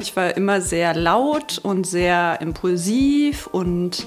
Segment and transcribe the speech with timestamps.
[0.00, 4.06] Ich war immer sehr laut und sehr impulsiv und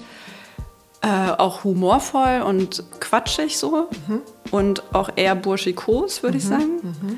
[1.02, 3.90] äh, auch humorvoll und quatschig so.
[4.08, 4.22] Mhm.
[4.52, 6.40] Und auch eher burschikos, würde mhm.
[6.40, 6.70] ich sagen.
[6.82, 7.18] Mhm.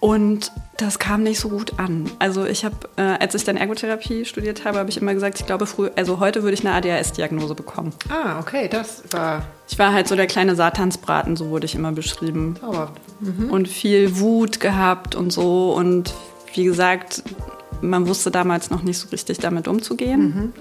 [0.00, 2.10] Und das kam nicht so gut an.
[2.18, 5.46] Also ich habe, äh, als ich dann Ergotherapie studiert habe, habe ich immer gesagt, ich
[5.46, 7.92] glaube früher, also heute würde ich eine ADHS-Diagnose bekommen.
[8.08, 9.42] Ah, okay, das war.
[9.68, 12.56] Ich war halt so der kleine Satansbraten, so wurde ich immer beschrieben.
[12.58, 12.94] Zauberhaft.
[13.20, 13.50] Mhm.
[13.50, 15.74] Und viel Wut gehabt und so.
[15.74, 16.14] Und
[16.54, 17.22] wie gesagt,
[17.80, 20.20] man wusste damals noch nicht so richtig damit umzugehen.
[20.20, 20.52] Mhm.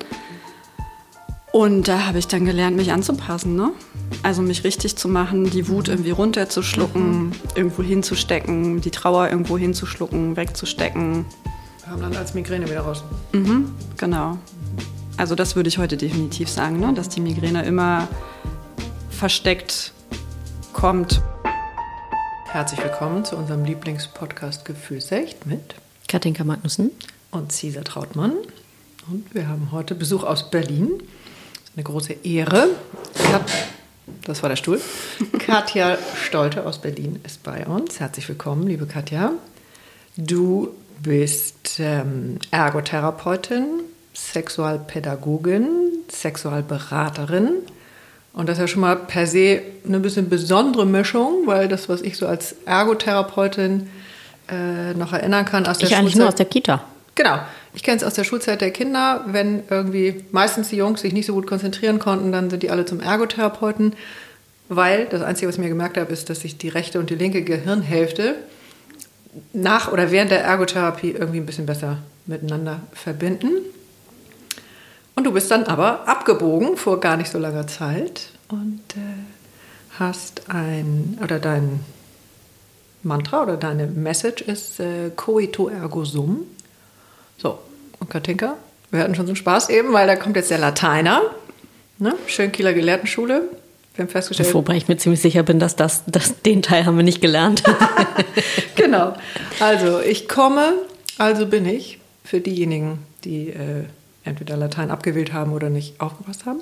[1.51, 3.55] Und da habe ich dann gelernt, mich anzupassen.
[3.55, 3.71] Ne?
[4.21, 7.31] Also mich richtig zu machen, die Wut irgendwie runterzuschlucken, mhm.
[7.55, 11.25] irgendwo hinzustecken, die Trauer irgendwo hinzuschlucken, wegzustecken.
[11.83, 13.03] Kam dann als Migräne wieder raus.
[13.33, 14.37] Mhm, genau.
[15.17, 16.93] Also das würde ich heute definitiv sagen, ne?
[16.93, 18.07] dass die Migräne immer
[19.09, 19.91] versteckt
[20.71, 21.21] kommt.
[22.51, 25.75] Herzlich willkommen zu unserem Lieblingspodcast Gefühlsecht mit
[26.07, 26.89] Katinka Magnussen
[27.29, 28.31] und Cesar Trautmann.
[29.07, 31.03] Und wir haben heute Besuch aus Berlin
[31.75, 32.69] eine große Ehre.
[34.23, 34.81] Das war der Stuhl.
[35.37, 37.99] Katja Stolte aus Berlin ist bei uns.
[37.99, 39.33] Herzlich willkommen, liebe Katja.
[40.17, 40.69] Du
[41.03, 43.81] bist ähm, Ergotherapeutin,
[44.15, 45.67] Sexualpädagogin,
[46.11, 47.57] Sexualberaterin.
[48.33, 52.01] Und das ist ja schon mal per se eine bisschen besondere Mischung, weil das, was
[52.01, 53.89] ich so als Ergotherapeutin
[54.49, 56.83] äh, noch erinnern kann aus der Ich eigentlich nur aus der Kita.
[57.15, 57.39] Genau.
[57.73, 61.25] Ich kenne es aus der Schulzeit der Kinder, wenn irgendwie meistens die Jungs sich nicht
[61.25, 63.93] so gut konzentrieren konnten, dann sind die alle zum Ergotherapeuten,
[64.69, 67.15] weil das Einzige, was ich mir gemerkt habe, ist, dass sich die rechte und die
[67.15, 68.35] linke Gehirnhälfte
[69.53, 73.49] nach oder während der Ergotherapie irgendwie ein bisschen besser miteinander verbinden.
[75.19, 79.01] Und du bist dann aber abgebogen vor gar nicht so langer Zeit und äh,
[79.99, 81.81] hast ein, oder dein
[83.03, 86.45] Mantra oder deine Message ist äh, Coito ergo sum.
[87.37, 87.59] So,
[87.99, 88.55] und Katinka,
[88.91, 91.21] wir hatten schon so einen Spaß eben, weil da kommt jetzt der Lateiner.
[91.97, 92.15] Ne?
[92.27, 93.41] Schön Kieler Gelehrtenschule.
[93.95, 94.53] Wir haben festgestellt.
[94.53, 97.61] Wobei ich mir ziemlich sicher bin, dass das, das den Teil haben wir nicht gelernt.
[98.77, 99.17] genau.
[99.59, 100.75] Also, ich komme,
[101.17, 101.99] also bin ich.
[102.23, 103.83] Für diejenigen, die äh,
[104.23, 106.61] entweder Latein abgewählt haben oder nicht aufgepasst haben.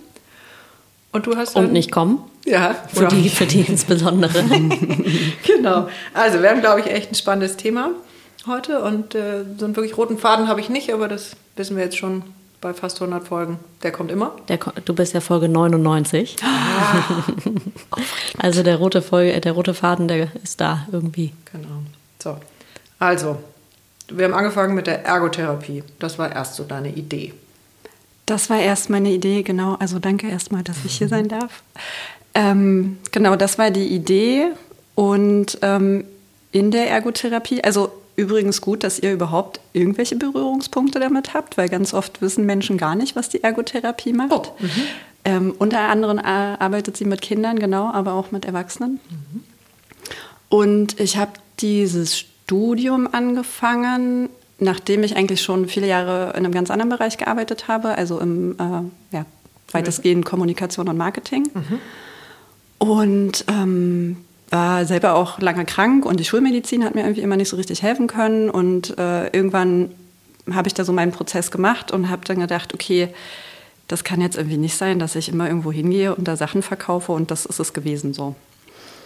[1.12, 1.56] Und du hast.
[1.56, 2.20] Dann, Und nicht kommen?
[2.46, 2.76] Ja.
[2.94, 4.44] Für die, für die insbesondere.
[5.46, 5.88] genau.
[6.14, 7.92] Also, wir haben, glaube ich, echt ein spannendes Thema
[8.48, 11.84] heute und äh, so einen wirklich roten Faden habe ich nicht, aber das wissen wir
[11.84, 12.24] jetzt schon
[12.62, 13.60] bei fast 100 Folgen.
[13.84, 14.36] Der kommt immer.
[14.48, 16.38] Der, du bist ja Folge 99.
[16.42, 17.24] Ah.
[18.40, 21.34] also der rote, Folge, der rote Faden, der ist da irgendwie.
[21.52, 21.84] Genau.
[22.22, 22.38] So,
[23.00, 23.38] also,
[24.10, 25.84] wir haben angefangen mit der Ergotherapie.
[26.00, 27.34] Das war erst so deine Idee.
[28.28, 29.76] Das war erst meine Idee, genau.
[29.80, 31.64] Also danke erstmal, dass ich hier sein darf.
[32.36, 34.50] Ähm, genau, das war die Idee.
[34.96, 36.04] Und ähm,
[36.52, 41.94] in der Ergotherapie, also übrigens gut, dass ihr überhaupt irgendwelche Berührungspunkte damit habt, weil ganz
[41.94, 44.32] oft wissen Menschen gar nicht, was die Ergotherapie macht.
[44.32, 44.70] Oh, mhm.
[45.24, 49.00] ähm, unter anderem arbeitet sie mit Kindern, genau, aber auch mit Erwachsenen.
[49.10, 49.44] Mhm.
[50.50, 54.30] Und ich habe dieses Studium angefangen,
[54.60, 58.54] nachdem ich eigentlich schon viele Jahre in einem ganz anderen Bereich gearbeitet habe, also im
[58.54, 59.26] äh, ja,
[59.72, 61.48] weitestgehend Kommunikation und Marketing.
[61.54, 61.80] Mhm.
[62.80, 64.18] Und ähm,
[64.50, 67.82] war selber auch lange krank und die Schulmedizin hat mir irgendwie immer nicht so richtig
[67.84, 68.50] helfen können.
[68.50, 69.92] Und äh, irgendwann
[70.52, 73.10] habe ich da so meinen Prozess gemacht und habe dann gedacht, okay,
[73.88, 77.12] das kann jetzt irgendwie nicht sein, dass ich immer irgendwo hingehe und da Sachen verkaufe
[77.12, 78.36] und das ist es gewesen so.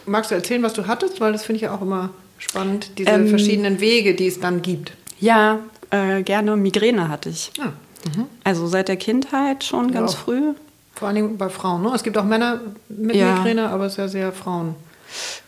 [0.05, 1.21] Magst du erzählen, was du hattest?
[1.21, 2.09] Weil das finde ich ja auch immer
[2.39, 4.93] spannend, diese ähm, verschiedenen Wege, die es dann gibt.
[5.21, 5.59] Ja,
[5.91, 6.57] äh, gerne.
[6.57, 7.51] Migräne hatte ich.
[7.59, 7.73] Ah,
[8.15, 8.25] mhm.
[8.43, 10.53] Also seit der Kindheit schon ja, ganz früh.
[10.95, 11.83] Vor allem bei Frauen.
[11.83, 11.91] Ne?
[11.95, 12.59] Es gibt auch Männer
[12.89, 13.35] mit ja.
[13.35, 14.75] Migräne, aber es ist ja sehr Frauen.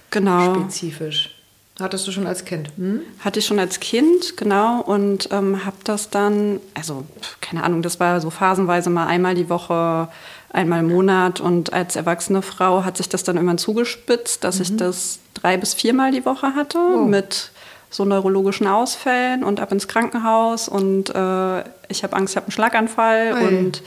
[0.09, 0.55] Genau.
[0.55, 1.35] Spezifisch.
[1.79, 2.69] Hattest du schon als Kind?
[2.77, 3.01] Hm?
[3.19, 4.81] Hatte ich schon als Kind, genau.
[4.81, 7.03] Und ähm, habe das dann, also
[7.41, 10.07] keine Ahnung, das war so phasenweise mal einmal die Woche,
[10.51, 11.41] einmal im Monat.
[11.41, 14.61] Und als erwachsene Frau hat sich das dann irgendwann zugespitzt, dass mhm.
[14.61, 17.05] ich das drei bis viermal die Woche hatte oh.
[17.05, 17.51] mit
[17.93, 20.67] so neurologischen Ausfällen und ab ins Krankenhaus.
[20.67, 21.59] Und äh,
[21.89, 23.35] ich habe Angst, ich habe einen Schlaganfall.
[23.35, 23.47] Hey.
[23.47, 23.83] Und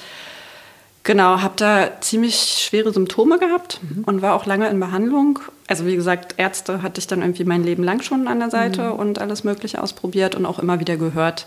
[1.07, 4.03] Genau, habe da ziemlich schwere Symptome gehabt mhm.
[4.03, 5.39] und war auch lange in Behandlung.
[5.69, 8.91] Also wie gesagt, Ärzte hatte ich dann irgendwie mein Leben lang schon an der Seite
[8.91, 8.97] mhm.
[8.97, 11.47] und alles Mögliche ausprobiert und auch immer wieder gehört,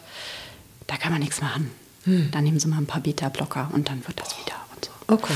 [0.87, 1.71] da kann man nichts machen.
[2.05, 2.29] Mhm.
[2.31, 4.91] Dann nehmen Sie mal ein paar Beta-Blocker und dann wird das wieder und so.
[5.13, 5.33] Okay,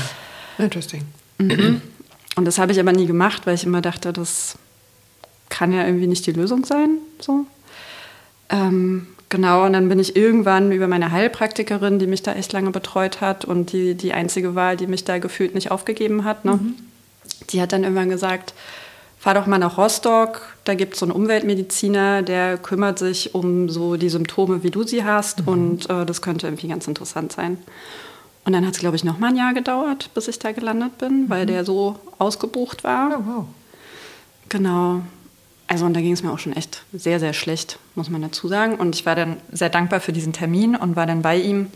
[0.56, 1.02] interesting.
[1.36, 1.82] Mhm.
[2.36, 4.56] Und das habe ich aber nie gemacht, weil ich immer dachte, das
[5.48, 6.98] kann ja irgendwie nicht die Lösung sein.
[7.20, 7.46] So.
[8.48, 12.70] Ähm, Genau, und dann bin ich irgendwann über meine Heilpraktikerin, die mich da echt lange
[12.70, 16.44] betreut hat und die die einzige war, die mich da gefühlt nicht aufgegeben hat.
[16.44, 16.52] Ne?
[16.52, 16.74] Mhm.
[17.50, 18.54] Die hat dann irgendwann gesagt,
[19.18, 23.68] fahr doch mal nach Rostock, da gibt es so einen Umweltmediziner, der kümmert sich um
[23.68, 25.48] so die Symptome, wie du sie hast mhm.
[25.48, 27.58] und äh, das könnte irgendwie ganz interessant sein.
[28.44, 30.96] Und dann hat es, glaube ich, noch mal ein Jahr gedauert, bis ich da gelandet
[30.98, 31.30] bin, mhm.
[31.30, 33.18] weil der so ausgebucht war.
[33.18, 33.44] Oh, wow.
[34.48, 35.00] Genau.
[35.74, 38.46] Also und da ging es mir auch schon echt sehr, sehr schlecht, muss man dazu
[38.46, 38.76] sagen.
[38.76, 41.66] Und ich war dann sehr dankbar für diesen Termin und war dann bei ihm.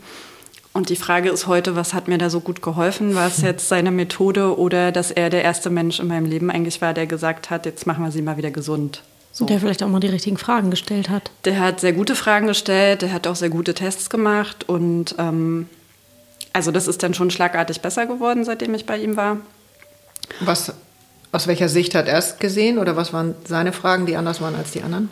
[0.71, 3.13] Und die Frage ist heute, was hat mir da so gut geholfen?
[3.13, 6.81] War es jetzt seine Methode oder dass er der erste Mensch in meinem Leben eigentlich
[6.81, 9.03] war, der gesagt hat, jetzt machen wir sie mal wieder gesund?
[9.33, 9.45] So.
[9.47, 11.29] Der vielleicht auch mal die richtigen Fragen gestellt hat.
[11.43, 15.67] Der hat sehr gute Fragen gestellt, der hat auch sehr gute Tests gemacht und ähm,
[16.53, 19.41] also das ist dann schon schlagartig besser geworden, seitdem ich bei ihm war.
[20.39, 20.73] Was,
[21.31, 24.55] aus welcher Sicht hat er es gesehen oder was waren seine Fragen, die anders waren
[24.55, 25.09] als die anderen?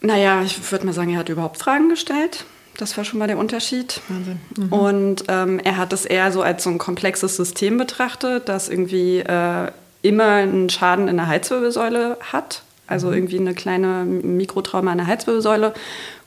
[0.00, 2.44] Naja, ich würde mal sagen, er hat überhaupt Fragen gestellt.
[2.76, 4.00] Das war schon mal der Unterschied.
[4.08, 4.40] Wahnsinn.
[4.56, 4.72] Mhm.
[4.72, 9.20] Und ähm, er hat es eher so als so ein komplexes System betrachtet, das irgendwie
[9.20, 9.70] äh,
[10.02, 12.62] immer einen Schaden in der Halswirbelsäule hat.
[12.86, 13.14] Also mhm.
[13.14, 15.72] irgendwie eine kleine Mikrotrauma in der Halswirbelsäule,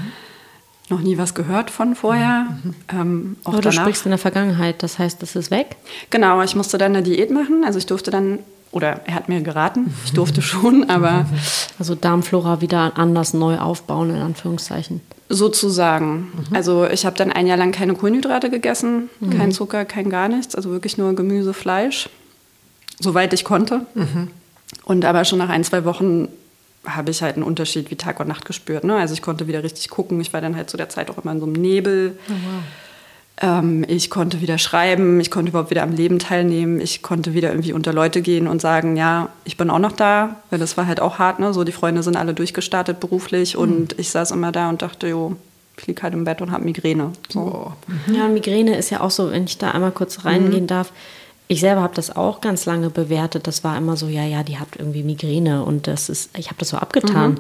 [0.92, 2.48] noch nie was gehört von vorher.
[2.64, 2.76] Mhm.
[2.90, 3.84] Ähm, auch Aber du danach.
[3.84, 5.76] sprichst in der Vergangenheit, das heißt, das ist weg?
[6.10, 7.64] Genau, ich musste dann eine Diät machen.
[7.66, 8.40] Also ich durfte dann,
[8.72, 11.26] oder er hat mir geraten, ich durfte schon, aber...
[11.80, 15.02] Also Darmflora wieder anders neu aufbauen, in Anführungszeichen.
[15.30, 16.32] Sozusagen.
[16.50, 16.56] Mhm.
[16.56, 19.32] Also ich habe dann ein Jahr lang keine Kohlenhydrate gegessen, mhm.
[19.32, 22.10] kein Zucker, kein gar nichts, also wirklich nur Gemüse, Fleisch,
[23.00, 23.86] soweit ich konnte.
[23.96, 24.28] Mhm.
[24.86, 26.28] Und aber schon nach ein, zwei Wochen
[26.86, 28.84] habe ich halt einen Unterschied wie Tag und Nacht gespürt.
[28.84, 28.96] Ne?
[28.96, 30.20] Also ich konnte wieder richtig gucken.
[30.20, 32.18] Ich war dann halt zu der Zeit auch immer in so einem Nebel.
[32.28, 32.64] Oh, wow.
[33.42, 36.82] ähm, ich konnte wieder schreiben, ich konnte überhaupt wieder am Leben teilnehmen.
[36.82, 40.38] Ich konnte wieder irgendwie unter Leute gehen und sagen, ja, ich bin auch noch da.
[40.50, 41.40] Weil das war halt auch hart.
[41.40, 41.54] Ne?
[41.54, 43.62] So die Freunde sind alle durchgestartet beruflich mhm.
[43.62, 45.36] und ich saß immer da und dachte, jo,
[45.78, 47.14] ich liege halt im Bett und habe Migräne.
[47.30, 47.74] So.
[48.08, 50.68] Ja, Migräne ist ja auch so, wenn ich da einmal kurz reingehen mhm.
[50.68, 50.92] darf
[51.52, 53.46] ich selber habe das auch ganz lange bewertet.
[53.46, 56.56] Das war immer so, ja, ja, die hat irgendwie Migräne und das ist, ich habe
[56.60, 57.38] das so abgetan, mhm.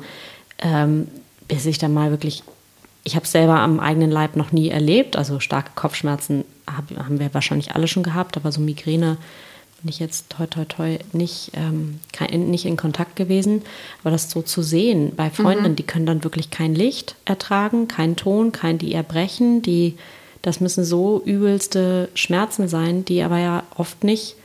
[0.59, 1.07] ähm,
[1.47, 2.43] bis ich dann mal wirklich,
[3.05, 5.15] ich habe es selber am eigenen Leib noch nie erlebt.
[5.15, 9.15] Also starke Kopfschmerzen hab, haben wir wahrscheinlich alle schon gehabt, aber so Migräne
[9.81, 13.61] bin ich jetzt toi toi toi nicht, ähm, kein, nicht in Kontakt gewesen.
[14.01, 15.75] Aber das so zu sehen bei Freunden, mhm.
[15.77, 19.95] die können dann wirklich kein Licht ertragen, keinen Ton, kein, die erbrechen, die
[20.41, 24.35] das müssen so übelste Schmerzen sein, die aber ja oft nicht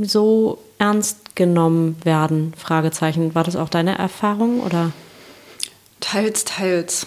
[0.00, 2.52] so ernst genommen werden.
[2.56, 3.34] Fragezeichen.
[3.34, 4.92] War das auch deine Erfahrung oder?
[6.00, 7.06] Teils, teils.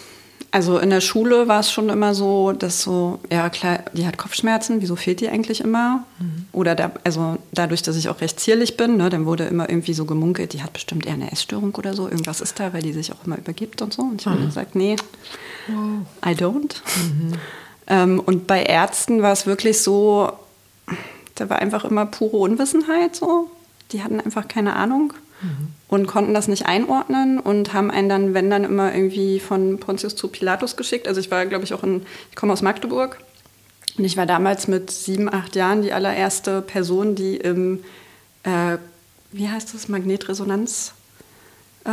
[0.50, 4.18] Also in der Schule war es schon immer so, dass so, ja klar, die hat
[4.18, 6.06] Kopfschmerzen, wieso fehlt die eigentlich immer?
[6.20, 6.46] Mhm.
[6.54, 9.94] Oder da, also dadurch, dass ich auch recht zierlich bin, ne, dann wurde immer irgendwie
[9.94, 12.94] so gemunkelt, die hat bestimmt eher eine Essstörung oder so, irgendwas ist da, weil die
[12.94, 14.04] sich auch immer übergibt und so.
[14.04, 14.32] Und ich mhm.
[14.32, 14.96] habe gesagt, nee,
[16.26, 16.76] I don't.
[16.96, 17.34] Mhm.
[17.88, 20.32] Ähm, und bei Ärzten war es wirklich so,
[21.36, 23.50] da war einfach immer pure Unwissenheit so.
[23.92, 25.70] Die hatten einfach keine Ahnung mhm.
[25.88, 30.16] und konnten das nicht einordnen und haben einen dann, wenn dann immer irgendwie von Pontius
[30.16, 31.08] zu Pilatus geschickt.
[31.08, 33.18] Also ich war, glaube ich, auch in, ich komme aus Magdeburg
[33.98, 37.84] und ich war damals mit sieben, acht Jahren die allererste Person, die im,
[38.44, 38.78] äh,
[39.32, 40.94] wie heißt das, Magnetresonanz
[41.86, 41.90] äh,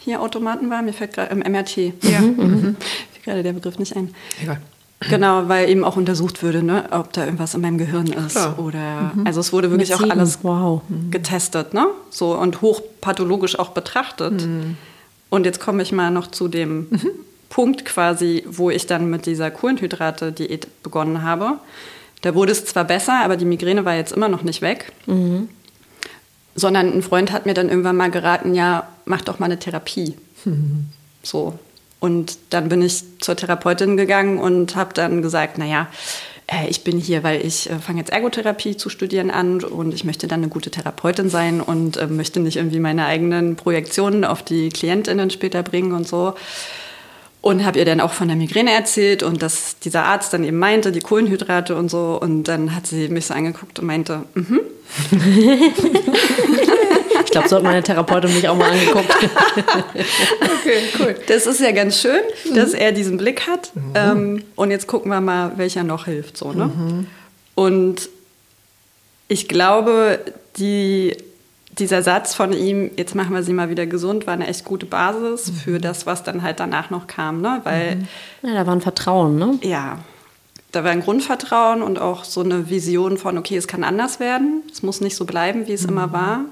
[0.00, 0.82] hier Automaten war.
[0.82, 1.76] Mir fällt gerade im MRT.
[1.76, 2.20] Ja.
[2.20, 2.36] Mhm.
[2.36, 2.76] mhm.
[3.12, 4.14] fällt gerade der Begriff nicht ein.
[4.42, 4.60] Egal.
[5.08, 8.32] Genau, weil eben auch untersucht würde, ne, ob da irgendwas in meinem Gehirn ist.
[8.32, 8.58] Klar.
[8.58, 9.26] Oder mhm.
[9.26, 10.82] also es wurde wirklich auch alles wow.
[11.10, 11.86] getestet, ne?
[12.10, 14.46] So und hochpathologisch auch betrachtet.
[14.46, 14.76] Mhm.
[15.30, 17.10] Und jetzt komme ich mal noch zu dem mhm.
[17.48, 21.54] Punkt quasi, wo ich dann mit dieser Kohlenhydrate-Diät begonnen habe.
[22.20, 24.92] Da wurde es zwar besser, aber die Migräne war jetzt immer noch nicht weg.
[26.54, 30.14] Sondern ein Freund hat mir dann irgendwann mal geraten, ja, mach doch mal eine Therapie.
[30.44, 30.86] Mhm.
[31.22, 31.58] So,
[32.00, 35.86] und dann bin ich zur Therapeutin gegangen und habe dann gesagt, naja,
[36.46, 40.04] äh, ich bin hier, weil ich äh, fange jetzt Ergotherapie zu studieren an und ich
[40.04, 44.42] möchte dann eine gute Therapeutin sein und äh, möchte nicht irgendwie meine eigenen Projektionen auf
[44.42, 46.34] die Klientinnen später bringen und so.
[47.42, 50.58] Und habe ihr dann auch von der Migräne erzählt und dass dieser Arzt dann eben
[50.58, 52.18] meinte, die Kohlenhydrate und so.
[52.20, 54.60] Und dann hat sie mich so angeguckt und meinte, mhm.
[57.24, 59.08] Ich glaube, so hat meine Therapeutin mich auch mal angeguckt.
[60.40, 61.14] okay, cool.
[61.28, 62.20] Das ist ja ganz schön,
[62.54, 63.70] dass er diesen Blick hat.
[63.74, 63.92] Mhm.
[63.94, 66.36] Ähm, und jetzt gucken wir mal, welcher noch hilft.
[66.36, 66.66] So, ne?
[66.66, 67.06] Mhm.
[67.54, 68.08] Und
[69.28, 70.18] Ich glaube,
[70.56, 71.16] die,
[71.78, 74.86] dieser Satz von ihm, jetzt machen wir sie mal wieder gesund, war eine echt gute
[74.86, 75.54] Basis mhm.
[75.54, 77.40] für das, was dann halt danach noch kam.
[77.40, 77.60] Ne?
[77.64, 78.08] Weil, mhm.
[78.42, 79.58] Ja, da war ein Vertrauen, ne?
[79.62, 79.98] Ja,
[80.72, 84.62] da war ein Grundvertrauen und auch so eine Vision von, okay, es kann anders werden,
[84.70, 85.90] es muss nicht so bleiben, wie es mhm.
[85.90, 86.44] immer war.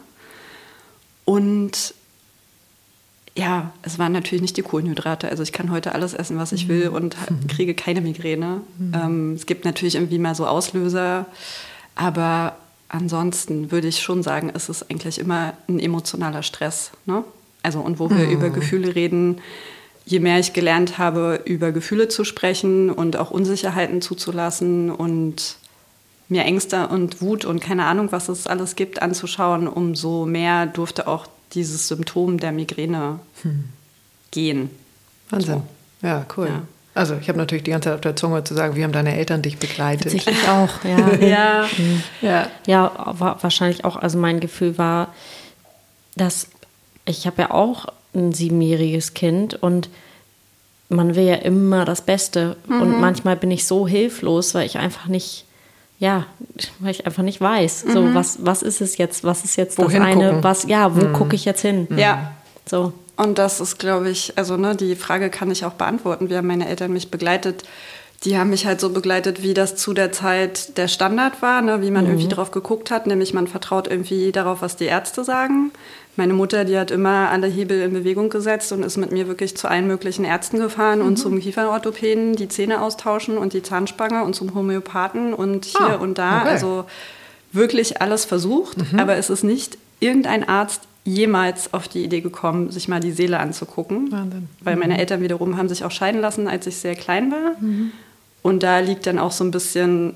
[1.25, 1.95] Und
[3.37, 5.29] ja, es waren natürlich nicht die Kohlenhydrate.
[5.29, 7.17] Also ich kann heute alles essen, was ich will und
[7.49, 8.63] kriege keine Migräne.
[8.79, 8.95] Mhm.
[8.95, 11.27] Ähm, es gibt natürlich irgendwie mal so Auslöser,
[11.95, 12.57] aber
[12.89, 16.91] ansonsten würde ich schon sagen, es ist eigentlich immer ein emotionaler Stress.
[17.07, 17.25] Ne?
[17.63, 18.33] Also und wo wir mhm.
[18.33, 19.41] über Gefühle reden,
[20.07, 25.57] je mehr ich gelernt habe, über Gefühle zu sprechen und auch Unsicherheiten zuzulassen und
[26.29, 31.09] mir Ängste und Wut und keine Ahnung, was es alles gibt, anzuschauen, umso mehr durfte
[31.09, 33.65] auch dieses Symptom der Migräne hm.
[34.31, 34.71] gehen.
[35.31, 35.63] Wahnsinn.
[36.03, 36.07] So.
[36.07, 36.47] Ja, cool.
[36.47, 36.63] Ja.
[36.99, 39.17] Also ich habe natürlich die ganze Zeit auf der Zunge zu sagen, wie haben deine
[39.17, 40.03] Eltern dich begleitet?
[40.03, 41.15] Tatsächlich auch, ja.
[41.21, 41.65] ja.
[42.21, 42.49] Ja.
[42.67, 45.15] Ja, war wahrscheinlich auch, also mein Gefühl war,
[46.17, 46.49] dass
[47.05, 49.89] ich habe ja auch ein siebenjähriges Kind und
[50.89, 52.57] man will ja immer das Beste.
[52.67, 52.83] Mhm.
[52.83, 55.45] Und manchmal bin ich so hilflos, weil ich einfach nicht,
[56.01, 56.27] ja,
[56.81, 57.85] weil ich einfach nicht weiß.
[57.85, 57.93] Mhm.
[57.93, 59.23] So, was, was ist es jetzt?
[59.23, 60.27] Was ist jetzt Wohin das eine?
[60.27, 60.45] Gucken?
[60.45, 61.13] Was, ja, wo mhm.
[61.13, 61.87] gucke ich jetzt hin?
[61.97, 62.33] Ja.
[62.67, 62.93] So.
[63.19, 66.31] Und das ist, glaube ich, also ne, die Frage kann ich auch beantworten.
[66.31, 67.65] Wie haben meine Eltern mich begleitet?
[68.25, 71.83] Die haben mich halt so begleitet, wie das zu der Zeit der Standard war, ne?
[71.83, 72.11] wie man mhm.
[72.11, 75.73] irgendwie drauf geguckt hat, nämlich man vertraut irgendwie darauf, was die Ärzte sagen.
[76.17, 79.57] Meine Mutter, die hat immer alle Hebel in Bewegung gesetzt und ist mit mir wirklich
[79.57, 81.07] zu allen möglichen Ärzten gefahren mhm.
[81.07, 85.95] und zum Kieferorthopäden, die Zähne austauschen und die Zahnspange und zum Homöopathen und hier ah,
[85.97, 86.43] und da.
[86.43, 86.51] Okay.
[86.51, 86.85] Also
[87.53, 88.99] wirklich alles versucht, mhm.
[88.99, 93.39] aber es ist nicht irgendein Arzt jemals auf die Idee gekommen, sich mal die Seele
[93.39, 94.13] anzugucken.
[94.13, 94.49] Wahnsinn.
[94.61, 95.01] Weil meine mhm.
[95.01, 97.61] Eltern wiederum haben sich auch scheiden lassen, als ich sehr klein war.
[97.61, 97.93] Mhm.
[98.43, 100.15] Und da liegt dann auch so ein bisschen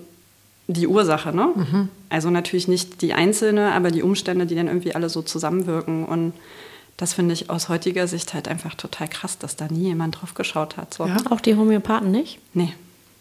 [0.69, 1.35] die Ursache.
[1.35, 1.49] Ne?
[1.55, 1.89] Mhm.
[2.09, 6.05] Also natürlich nicht die Einzelne, aber die Umstände, die dann irgendwie alle so zusammenwirken.
[6.05, 6.35] Und
[6.97, 10.35] das finde ich aus heutiger Sicht halt einfach total krass, dass da nie jemand drauf
[10.35, 10.95] geschaut hat.
[10.95, 11.07] So.
[11.07, 11.17] Ja.
[11.31, 12.39] Auch die Homöopathen nicht?
[12.55, 12.75] Nee.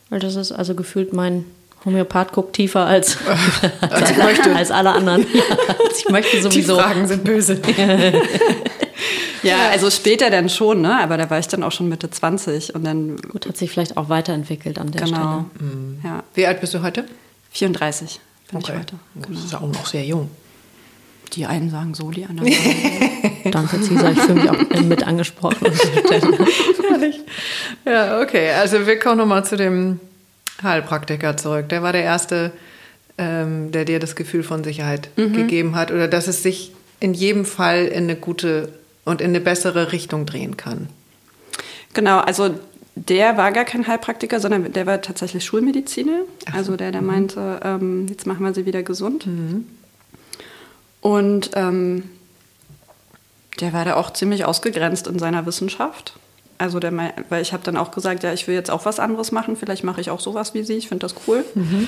[0.09, 1.45] Weil das ist also gefühlt mein
[1.85, 3.17] Homöopath guckt tiefer als,
[3.81, 4.19] als,
[4.55, 5.25] als alle anderen.
[5.97, 6.75] ich möchte sowieso.
[6.75, 7.59] Die Fragen sind böse.
[9.43, 10.99] ja, also später dann schon, ne?
[10.99, 13.17] aber da war ich dann auch schon Mitte 20 und dann.
[13.17, 15.45] Gut, hat sich vielleicht auch weiterentwickelt an der genau.
[15.55, 15.71] Stelle.
[15.71, 15.99] Mhm.
[16.03, 16.23] Ja.
[16.35, 17.05] Wie alt bist du heute?
[17.51, 18.19] 34
[18.49, 18.71] bin okay.
[18.73, 18.95] ich heute.
[19.15, 19.27] Genau.
[19.29, 20.29] Das ist auch noch sehr jung.
[21.33, 23.49] Die einen sagen so, die anderen sagen so.
[23.51, 24.11] Danke, Cesar.
[24.11, 25.65] Ich fühle mich auch mit angesprochen.
[27.85, 28.51] ja, okay.
[28.51, 29.99] Also wir kommen nochmal zu dem
[30.63, 31.69] Heilpraktiker zurück.
[31.69, 32.51] Der war der Erste,
[33.17, 35.33] ähm, der dir das Gefühl von Sicherheit mhm.
[35.33, 38.69] gegeben hat oder dass es sich in jedem Fall in eine gute
[39.05, 40.87] und in eine bessere Richtung drehen kann.
[41.93, 42.55] Genau, also
[42.95, 46.21] der war gar kein Heilpraktiker, sondern der war tatsächlich Schulmediziner.
[46.49, 46.53] Ach.
[46.53, 47.07] Also der, der mhm.
[47.07, 49.25] meinte, ähm, jetzt machen wir sie wieder gesund.
[49.27, 49.65] Mhm.
[51.01, 52.09] Und ähm,
[53.59, 56.13] der war da auch ziemlich ausgegrenzt in seiner Wissenschaft.
[56.61, 56.93] Also der,
[57.29, 59.83] weil ich habe dann auch gesagt, ja, ich will jetzt auch was anderes machen, vielleicht
[59.83, 61.43] mache ich auch sowas wie Sie, ich finde das cool.
[61.55, 61.87] Mhm.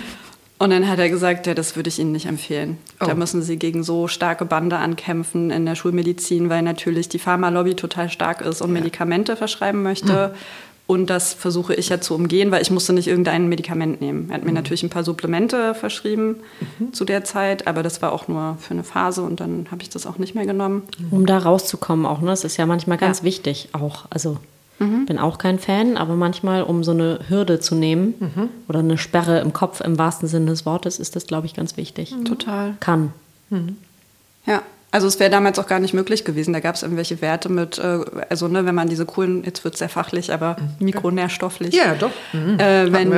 [0.57, 2.77] Und dann hat er gesagt, ja, das würde ich Ihnen nicht empfehlen.
[2.99, 3.05] Oh.
[3.05, 7.75] Da müssen Sie gegen so starke Bande ankämpfen in der Schulmedizin, weil natürlich die Pharmalobby
[7.75, 8.81] total stark ist und ja.
[8.81, 10.29] Medikamente verschreiben möchte.
[10.29, 10.37] Mhm.
[10.85, 14.29] Und das versuche ich ja zu umgehen, weil ich musste nicht irgendein Medikament nehmen.
[14.29, 14.55] Er hat mir mhm.
[14.55, 16.37] natürlich ein paar Supplemente verschrieben
[16.79, 16.93] mhm.
[16.93, 19.89] zu der Zeit, aber das war auch nur für eine Phase und dann habe ich
[19.89, 20.83] das auch nicht mehr genommen.
[21.11, 22.27] Um da rauszukommen auch, ne?
[22.27, 23.25] Das ist ja manchmal ganz ja.
[23.25, 24.05] wichtig auch.
[24.09, 24.37] Also
[24.79, 25.05] mhm.
[25.05, 28.49] bin auch kein Fan, aber manchmal, um so eine Hürde zu nehmen mhm.
[28.67, 31.77] oder eine Sperre im Kopf im wahrsten Sinne des Wortes, ist das, glaube ich, ganz
[31.77, 32.15] wichtig.
[32.25, 32.75] Total.
[32.79, 33.13] Kann.
[33.49, 33.77] Mhm.
[34.45, 34.61] Ja,
[34.93, 36.53] also es wäre damals auch gar nicht möglich gewesen.
[36.53, 37.99] Da gab es irgendwelche Werte mit, äh,
[38.29, 40.85] also ne, wenn man diese coolen, jetzt wird es sehr fachlich, aber mhm.
[40.85, 41.73] mikronährstofflich.
[41.73, 42.11] Ja, doch.
[42.31, 42.59] Mhm.
[42.59, 43.11] Äh, wenn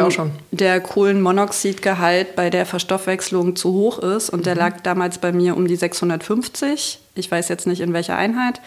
[0.52, 4.44] der Kohlenmonoxidgehalt bei der Verstoffwechslung zu hoch ist und mhm.
[4.44, 7.00] der lag damals bei mir um die 650.
[7.14, 8.62] Ich weiß jetzt nicht in welcher Einheit.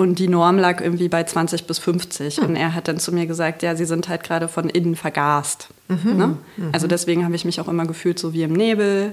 [0.00, 2.38] Und die Norm lag irgendwie bei 20 bis 50.
[2.38, 2.46] Mhm.
[2.46, 5.68] Und er hat dann zu mir gesagt, ja, sie sind halt gerade von innen vergast.
[5.88, 6.16] Mhm.
[6.16, 6.26] Ne?
[6.56, 6.68] Mhm.
[6.72, 9.12] Also deswegen habe ich mich auch immer gefühlt so wie im Nebel.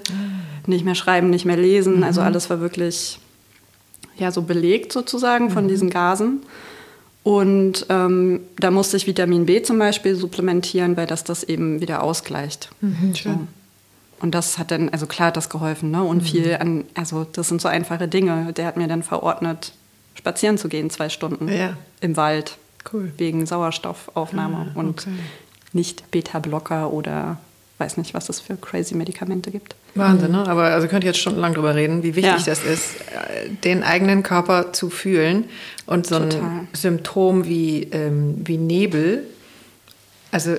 [0.66, 2.06] Nicht mehr schreiben, nicht mehr lesen.
[2.06, 2.28] Also mhm.
[2.28, 3.20] alles war wirklich
[4.18, 5.68] ja so belegt sozusagen von mhm.
[5.68, 6.44] diesen Gasen.
[7.22, 12.02] Und ähm, da musste ich Vitamin B zum Beispiel supplementieren, weil das das eben wieder
[12.02, 12.70] ausgleicht.
[12.80, 13.38] Mhm, so.
[14.22, 16.02] Und das hat dann, also klar hat das geholfen, ne?
[16.02, 16.26] Und mhm.
[16.26, 18.54] viel an, also das sind so einfache Dinge.
[18.54, 19.74] Der hat mir dann verordnet,
[20.28, 21.78] spazieren zu gehen, zwei Stunden ja.
[22.02, 22.58] im Wald.
[22.92, 23.12] Cool.
[23.18, 25.08] Wegen Sauerstoffaufnahme ah, und
[25.72, 27.38] nicht Beta-Blocker oder
[27.78, 29.76] weiß nicht, was es für crazy Medikamente gibt.
[29.96, 30.48] Wahnsinn, ne?
[30.48, 32.46] Aber also könnt ihr jetzt stundenlang drüber reden, wie wichtig ja.
[32.46, 35.46] das ist, äh, den eigenen Körper zu fühlen
[35.86, 36.42] und so Total.
[36.42, 39.24] ein Symptom wie, ähm, wie Nebel.
[40.32, 40.58] Also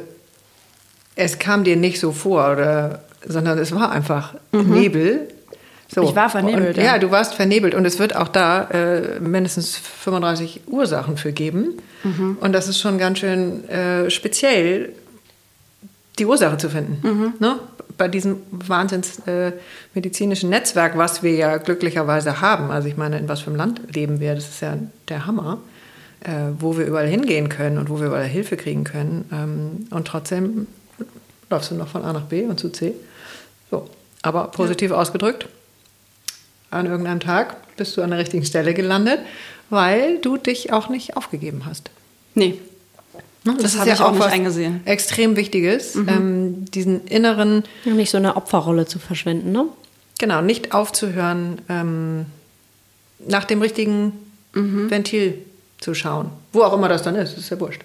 [1.14, 4.70] es kam dir nicht so vor, oder, sondern es war einfach mhm.
[4.70, 5.28] Nebel
[5.88, 6.02] So.
[6.02, 6.94] Ich war vernebelt, Und, ja.
[6.94, 6.98] ja.
[6.98, 11.78] du warst vernebelt und es wird auch da äh, mindestens 35 Ursachen für geben.
[12.04, 12.36] Mhm.
[12.40, 14.92] Und das ist schon ganz schön äh, speziell,
[16.18, 16.98] die Ursache zu finden.
[17.02, 17.32] Mhm.
[17.38, 17.58] Ne?
[17.96, 19.52] Bei diesem wahnsinns äh,
[19.94, 22.70] medizinischen Netzwerk, was wir ja glücklicherweise haben.
[22.70, 24.34] Also ich meine, in was für einem Land leben wir?
[24.34, 24.76] Das ist ja
[25.08, 25.58] der Hammer,
[26.20, 29.24] äh, wo wir überall hingehen können und wo wir überall Hilfe kriegen können.
[29.32, 30.66] Ähm, und trotzdem
[31.48, 32.92] läufst du noch von A nach B und zu C.
[33.70, 33.88] So.
[34.20, 35.48] Aber positiv ausgedrückt,
[36.70, 39.20] an irgendeinem Tag bist du an der richtigen Stelle gelandet,
[39.70, 41.90] weil du dich auch nicht aufgegeben hast.
[42.34, 42.58] Nee.
[43.44, 43.56] Ne?
[43.60, 44.80] Das habe ich auch nicht eingesehen.
[44.84, 49.66] Extrem Wichtiges, ähm, diesen inneren, Ja, nicht so eine Opferrolle zu verschwenden, ne?
[50.18, 52.26] genau, nicht aufzuhören, ähm,
[53.26, 54.12] nach dem richtigen
[54.54, 54.90] Mhm.
[54.90, 55.44] Ventil
[55.80, 56.30] zu schauen.
[56.52, 57.82] Wo auch immer das dann ist, ist ja wurscht.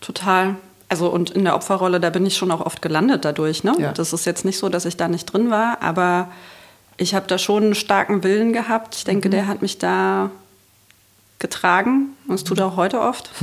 [0.00, 0.56] Total.
[0.88, 3.64] Also und in der Opferrolle, da bin ich schon auch oft gelandet dadurch.
[3.64, 3.74] Ne?
[3.78, 3.92] Ja.
[3.92, 6.30] Das ist jetzt nicht so, dass ich da nicht drin war, aber
[6.96, 8.96] ich habe da schon einen starken Willen gehabt.
[8.96, 10.30] Ich denke, der hat mich da
[11.38, 12.16] getragen.
[12.26, 13.30] Und das tut er auch heute oft.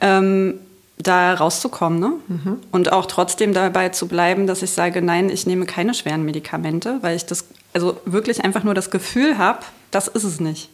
[0.00, 0.58] Ähm,
[0.98, 2.12] da rauszukommen ne?
[2.72, 6.98] und auch trotzdem dabei zu bleiben, dass ich sage, nein, ich nehme keine schweren Medikamente,
[7.00, 10.68] weil ich das, also wirklich einfach nur das Gefühl habe, das ist es nicht.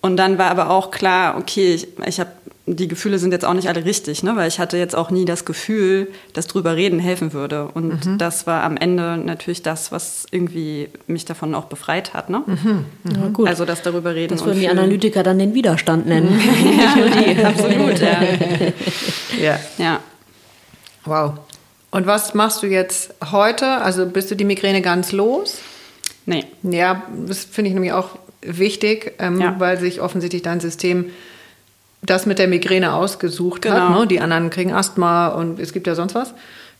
[0.00, 2.30] Und dann war aber auch klar, okay, ich, ich habe
[2.74, 4.36] die Gefühle sind jetzt auch nicht alle richtig, ne?
[4.36, 7.68] weil ich hatte jetzt auch nie das Gefühl, dass drüber reden helfen würde.
[7.74, 12.30] Und das war am Ende natürlich das, was irgendwie mich davon auch befreit hat.
[12.30, 12.42] Ne?
[13.14, 13.48] Ja, gut.
[13.48, 14.34] Also das darüber reden.
[14.34, 14.78] das und würden die fühlen.
[14.78, 16.38] Analytiker dann den Widerstand nennen.
[17.38, 18.22] ja, absolut, ja.
[19.40, 19.60] Ja.
[19.78, 20.00] ja.
[21.04, 21.34] Wow.
[21.90, 23.66] Und was machst du jetzt heute?
[23.66, 25.58] Also bist du die Migräne ganz los?
[26.26, 26.44] Nee.
[26.62, 29.54] Ja, das finde ich nämlich auch wichtig, ähm, Ja.
[29.58, 31.06] weil sich offensichtlich dein System
[32.02, 33.88] das mit der Migräne ausgesucht hat.
[33.88, 34.00] Genau.
[34.00, 34.06] Ne?
[34.06, 36.32] Die anderen kriegen Asthma und es gibt ja sonst was.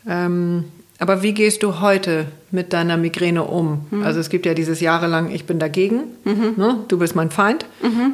[0.09, 0.65] Ähm,
[1.01, 3.87] aber wie gehst du heute mit deiner Migräne um?
[3.91, 4.03] Hm.
[4.03, 6.55] Also es gibt ja dieses jahrelang, ich bin dagegen, Mhm.
[6.57, 6.77] ne?
[6.89, 7.67] du bist mein Feind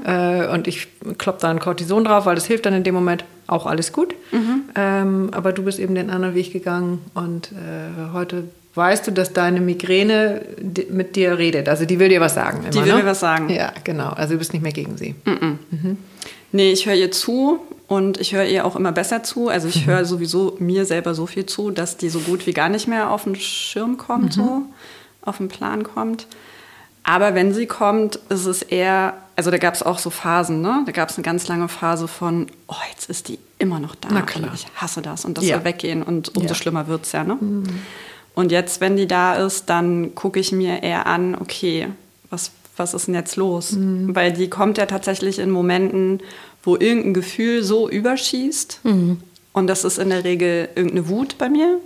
[0.05, 3.25] äh, und ich klopp da ein Cortison drauf, weil das hilft dann in dem Moment
[3.47, 4.15] auch alles gut.
[4.33, 4.63] Mhm.
[4.75, 9.33] Ähm, aber du bist eben den anderen Weg gegangen und äh, heute weißt du, dass
[9.33, 10.43] deine Migräne
[10.91, 11.69] mit dir redet.
[11.69, 12.63] Also die will dir was sagen.
[12.65, 13.03] Immer, Die will ne?
[13.03, 13.49] mir was sagen.
[13.49, 14.09] Ja, genau.
[14.11, 15.15] Also du bist nicht mehr gegen sie.
[16.55, 19.49] Nee, ich höre ihr zu und ich höre ihr auch immer besser zu.
[19.49, 22.69] Also ich höre sowieso mir selber so viel zu, dass die so gut wie gar
[22.69, 24.63] nicht mehr auf den Schirm kommt, so
[25.23, 26.29] auf den Plan kommt.
[27.03, 30.85] Aber wenn sie kommt, ist es eher, also da gab es auch so Phasen, ne?
[30.87, 34.09] Da gab es eine ganz lange Phase von, oh, jetzt ist die immer noch da.
[34.13, 34.53] Na klar.
[34.55, 35.57] Ich hasse das und das Ja.
[35.57, 36.55] soll weggehen und umso Ja.
[36.55, 37.37] schlimmer wird es ja, ne?
[38.37, 41.89] Und jetzt, wenn die da ist, dann gucke ich mir eher an, okay,
[42.31, 43.73] was, was ist denn jetzt los?
[44.15, 46.21] Weil die kommt ja tatsächlich in Momenten,
[46.63, 48.81] wo irgendein Gefühl so überschießt.
[49.53, 51.79] Und das ist in der Regel irgendeine Wut bei mir.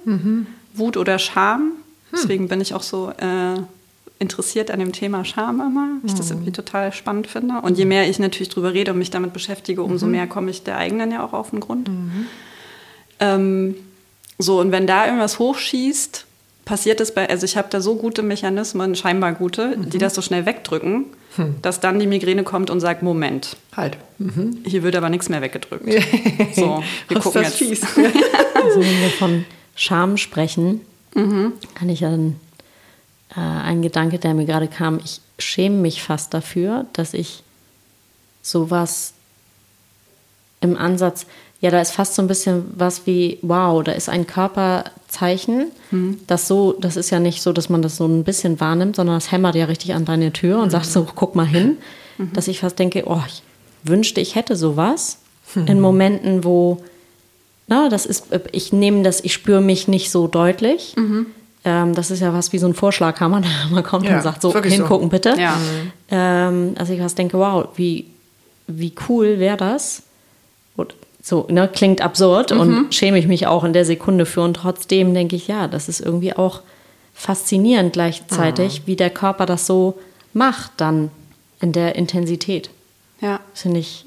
[0.74, 1.72] Wut oder Scham.
[2.12, 3.60] Deswegen bin ich auch so äh,
[4.18, 7.60] interessiert an dem Thema Scham immer, weil ich das irgendwie total spannend finde.
[7.60, 10.62] Und je mehr ich natürlich drüber rede und mich damit beschäftige, umso mehr komme ich
[10.62, 11.90] der eigenen ja auch auf den Grund.
[13.20, 13.74] Ähm,
[14.38, 16.24] so, und wenn da irgendwas hochschießt,
[16.68, 20.20] passiert es bei, also ich habe da so gute Mechanismen, scheinbar gute, die das so
[20.20, 21.06] schnell wegdrücken,
[21.62, 23.96] dass dann die Migräne kommt und sagt, Moment, Halt.
[24.66, 25.84] hier wird aber nichts mehr weggedrückt.
[26.54, 27.84] So, wir Was gucken das jetzt.
[27.84, 27.96] fies.
[28.54, 29.44] Also wenn wir von
[29.76, 30.82] Scham sprechen,
[31.14, 32.36] kann ich dann
[33.30, 37.44] äh, ein Gedanke, der mir gerade kam, ich schäme mich fast dafür, dass ich
[38.42, 39.14] sowas
[40.60, 41.26] im Ansatz,
[41.60, 45.72] ja, da ist fast so ein bisschen was wie, wow, da ist ein Körperzeichen,
[46.26, 49.16] das so, das ist ja nicht so, dass man das so ein bisschen wahrnimmt, sondern
[49.16, 51.78] das hämmert ja richtig an deine Tür und sagt so, guck mal hin,
[52.32, 53.42] dass ich fast denke, oh, ich
[53.84, 55.18] wünschte, ich hätte sowas
[55.66, 56.82] in Momenten, wo
[57.70, 60.94] na, das ist, ich nehme das, ich spüre mich nicht so deutlich.
[61.64, 64.40] Ähm, das ist ja was wie so ein Vorschlaghammer, der man kommt Ja, und sagt,
[64.42, 64.80] so wirklich so.
[64.82, 65.34] hingucken bitte.
[65.38, 65.56] Ja.
[66.10, 68.06] Ähm, also ich was denke, wow, wie,
[68.68, 70.02] wie cool wäre das?
[70.76, 74.42] Und so, ne, klingt absurd und schäme ich mich auch in der Sekunde für.
[74.42, 76.62] Und trotzdem denke ich, ja, das ist irgendwie auch
[77.14, 79.98] faszinierend gleichzeitig, wie der Körper das so
[80.32, 81.10] macht dann
[81.60, 82.70] in der Intensität.
[83.20, 84.06] Ja, Das finde ich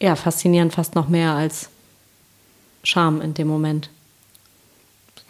[0.00, 1.70] ja faszinierend fast noch mehr als
[2.82, 3.90] Scham in dem Moment.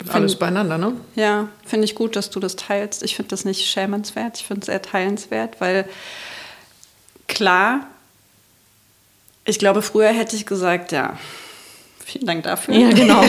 [0.09, 0.93] Alles beieinander, ne?
[1.17, 3.03] ja finde ich gut, dass du das teilst.
[3.03, 5.89] Ich finde das nicht schämenswert, ich finde es eher teilenswert, weil
[7.27, 7.87] klar,
[9.49, 11.17] ich glaube, früher hätte ich gesagt, ja,
[12.05, 12.75] vielen Dank dafür.
[12.75, 13.23] Ja, genau.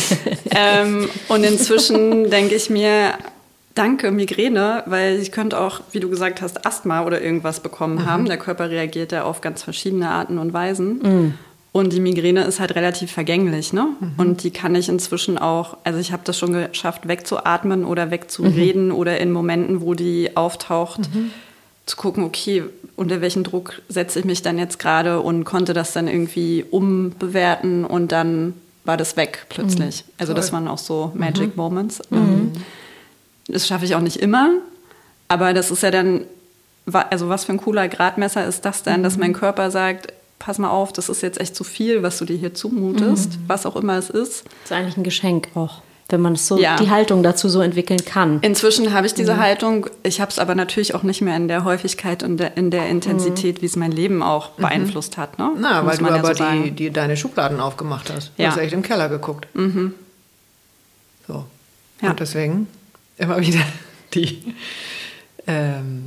[0.50, 3.14] ähm, und inzwischen denke ich mir,
[3.74, 8.26] danke Migräne, weil ich könnte auch, wie du gesagt hast, Asthma oder irgendwas bekommen haben.
[8.26, 11.34] Der Körper reagiert ja auf ganz verschiedene Arten und Weisen.
[11.72, 13.90] Und die Migräne ist halt relativ vergänglich, ne?
[14.00, 14.12] Mhm.
[14.16, 18.86] Und die kann ich inzwischen auch, also ich habe das schon geschafft, wegzuatmen oder wegzureden
[18.86, 18.94] mhm.
[18.94, 21.30] oder in Momenten, wo die auftaucht, mhm.
[21.90, 22.62] Zu gucken, okay,
[22.96, 27.84] unter welchen Druck setze ich mich dann jetzt gerade und konnte das dann irgendwie umbewerten
[27.84, 30.04] und dann war das weg plötzlich.
[30.06, 30.12] Mhm.
[30.18, 31.56] Also das waren auch so Magic mhm.
[31.56, 32.00] Moments.
[32.12, 32.52] Ähm,
[33.48, 34.50] das schaffe ich auch nicht immer,
[35.28, 36.22] aber das ist ja dann,
[36.86, 40.70] also was für ein cooler Gradmesser ist das denn, dass mein Körper sagt, pass mal
[40.70, 43.44] auf, das ist jetzt echt zu viel, was du dir hier zumutest, mhm.
[43.48, 44.44] was auch immer es ist.
[44.44, 46.76] Das ist eigentlich ein Geschenk auch, wenn man so ja.
[46.76, 48.40] die Haltung dazu so entwickeln kann.
[48.40, 49.40] Inzwischen habe ich diese mhm.
[49.40, 52.70] Haltung, ich habe es aber natürlich auch nicht mehr in der Häufigkeit und der, in
[52.70, 53.62] der Intensität, mhm.
[53.62, 54.62] wie es mein Leben auch mhm.
[54.62, 55.38] beeinflusst hat.
[55.38, 55.50] Ne?
[55.58, 58.32] Na, weil du ja aber so die, die, deine Schubladen aufgemacht hast.
[58.36, 58.50] Du ja.
[58.50, 59.46] hast echt im Keller geguckt.
[59.54, 59.94] Mhm.
[61.26, 61.44] So.
[62.02, 62.10] Ja.
[62.10, 62.66] Und deswegen
[63.18, 63.60] immer wieder
[64.14, 64.54] die,
[65.46, 66.04] ähm,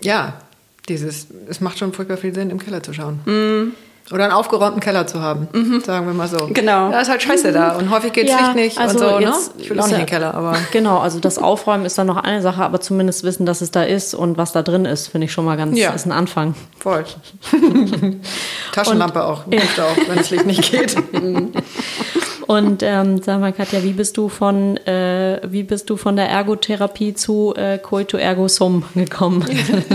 [0.00, 0.40] ja,
[0.88, 3.74] dieses, es macht schon furchtbar viel Sinn, im Keller zu schauen.
[4.12, 5.82] Oder einen aufgeräumten Keller zu haben, mhm.
[5.84, 6.48] sagen wir mal so.
[6.50, 6.90] Genau.
[6.90, 7.54] Da ist halt scheiße mhm.
[7.54, 9.34] da und häufig geht ja, Licht nicht also und so, ne?
[9.58, 10.56] Ich will auch nicht in den Keller, aber.
[10.72, 13.82] Genau, also das Aufräumen ist dann noch eine Sache, aber zumindest wissen, dass es da
[13.82, 15.90] ist und was da drin ist, finde ich schon mal ganz, ja.
[15.90, 16.54] ist ein Anfang.
[16.78, 17.04] Voll.
[18.72, 20.96] Taschenlampe und, auch, hilft auch, wenn das Licht nicht geht.
[22.48, 26.30] Und ähm, sag mal, Katja, wie bist du von, äh, wie bist du von der
[26.30, 29.44] Ergotherapie zu äh, Coito Ergo Sum gekommen?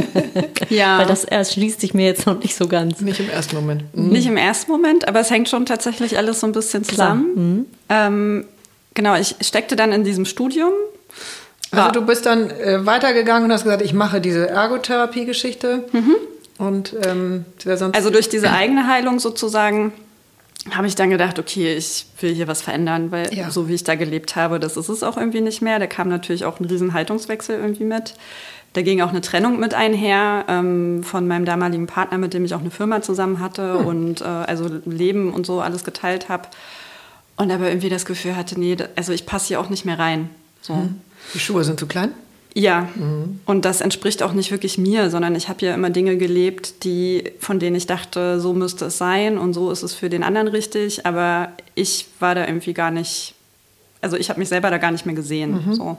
[0.70, 1.00] ja.
[1.00, 3.02] Weil das erschließt sich mir jetzt noch nicht so ganz.
[3.02, 3.86] Nicht im ersten Moment.
[3.98, 4.10] Mhm.
[4.10, 7.26] Nicht im ersten Moment, aber es hängt schon tatsächlich alles so ein bisschen zusammen.
[7.34, 7.66] Mhm.
[7.90, 8.46] Ähm,
[8.94, 10.74] genau, ich steckte dann in diesem Studium.
[11.72, 15.86] Also du bist dann äh, weitergegangen und hast gesagt, ich mache diese Ergotherapie-Geschichte.
[15.92, 16.16] Mhm.
[16.60, 17.96] Und ähm, wer sonst.
[17.96, 19.92] Also durch diese eigene Heilung sozusagen
[20.72, 23.52] habe ich dann gedacht, okay, ich will hier was verändern, weil ja.
[23.52, 25.78] so wie ich da gelebt habe, das ist es auch irgendwie nicht mehr.
[25.80, 28.14] Da kam natürlich auch ein riesen Haltungswechsel irgendwie mit.
[28.72, 32.56] Da ging auch eine Trennung mit einher ähm, von meinem damaligen Partner, mit dem ich
[32.56, 33.86] auch eine Firma zusammen hatte hm.
[33.86, 36.48] und äh, also Leben und so alles geteilt habe.
[37.36, 40.30] Und aber irgendwie das Gefühl hatte, nee, also ich passe hier auch nicht mehr rein.
[40.62, 40.76] So.
[40.76, 41.02] Hm.
[41.34, 42.14] Die Schuhe sind zu klein?
[42.56, 43.40] Ja, mhm.
[43.46, 47.32] und das entspricht auch nicht wirklich mir, sondern ich habe ja immer Dinge gelebt, die,
[47.40, 50.48] von denen ich dachte, so müsste es sein und so ist es für den anderen
[50.48, 53.34] richtig, aber ich war da irgendwie gar nicht,
[54.02, 55.66] also ich habe mich selber da gar nicht mehr gesehen.
[55.66, 55.74] Mhm.
[55.74, 55.98] So.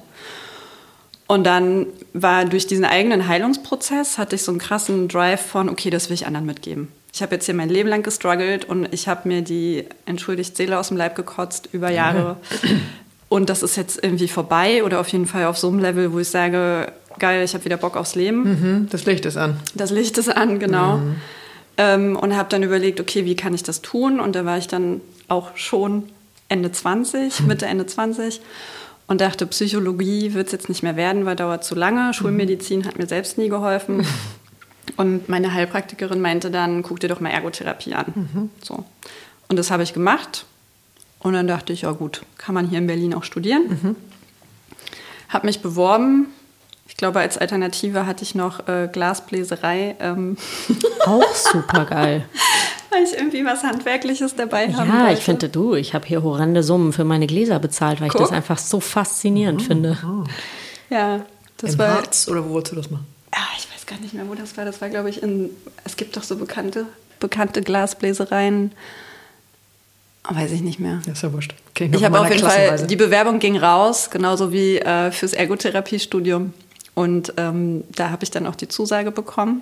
[1.26, 5.90] Und dann war durch diesen eigenen Heilungsprozess, hatte ich so einen krassen Drive von, okay,
[5.90, 6.88] das will ich anderen mitgeben.
[7.12, 10.78] Ich habe jetzt hier mein Leben lang gestruggelt und ich habe mir die, entschuldigt, Seele
[10.78, 12.36] aus dem Leib gekotzt über Jahre.
[13.34, 16.20] Und das ist jetzt irgendwie vorbei oder auf jeden Fall auf so einem Level, wo
[16.20, 18.44] ich sage, geil, ich habe wieder Bock aufs Leben.
[18.44, 19.56] Mhm, das Licht ist an.
[19.74, 20.98] Das Licht ist an, genau.
[20.98, 21.16] Mhm.
[21.76, 24.20] Ähm, und habe dann überlegt, okay, wie kann ich das tun?
[24.20, 26.04] Und da war ich dann auch schon
[26.48, 27.46] Ende 20, mhm.
[27.48, 28.40] Mitte, Ende 20
[29.08, 32.06] und dachte, Psychologie wird es jetzt nicht mehr werden, weil dauert zu lange.
[32.06, 32.12] Mhm.
[32.12, 34.06] Schulmedizin hat mir selbst nie geholfen.
[34.96, 38.12] Und meine Heilpraktikerin meinte dann, guck dir doch mal Ergotherapie an.
[38.14, 38.50] Mhm.
[38.62, 38.84] So.
[39.48, 40.46] Und das habe ich gemacht
[41.24, 43.62] und dann dachte ich, ja gut, kann man hier in Berlin auch studieren.
[43.82, 43.96] Mhm.
[45.30, 46.26] Habe mich beworben.
[46.86, 49.96] Ich glaube, als Alternative hatte ich noch äh, Glasbläserei.
[50.00, 50.36] Ähm.
[51.06, 52.28] Auch super geil.
[52.90, 54.86] weil ich irgendwie was Handwerkliches dabei habe.
[54.86, 58.20] Ja, ich finde du, ich habe hier horrende Summen für meine Gläser bezahlt, weil Guck.
[58.20, 59.98] ich das einfach so faszinierend oh, finde.
[60.04, 60.24] Oh.
[60.90, 61.24] Ja,
[61.56, 61.94] das Im war.
[61.94, 63.06] Harz oder wo wolltest du das machen?
[63.34, 64.66] Ja, ich weiß gar nicht mehr, wo das war.
[64.66, 65.50] Das war, glaube ich, in.
[65.84, 66.84] Es gibt doch so bekannte,
[67.18, 68.72] bekannte Glasbläsereien.
[70.28, 71.00] Weiß ich nicht mehr.
[71.04, 71.54] Das ist ja wurscht.
[71.70, 76.54] Okay, ich habe auf jeden Fall, die Bewerbung ging raus, genauso wie äh, fürs Ergotherapiestudium.
[76.94, 79.60] Und ähm, da habe ich dann auch die Zusage bekommen.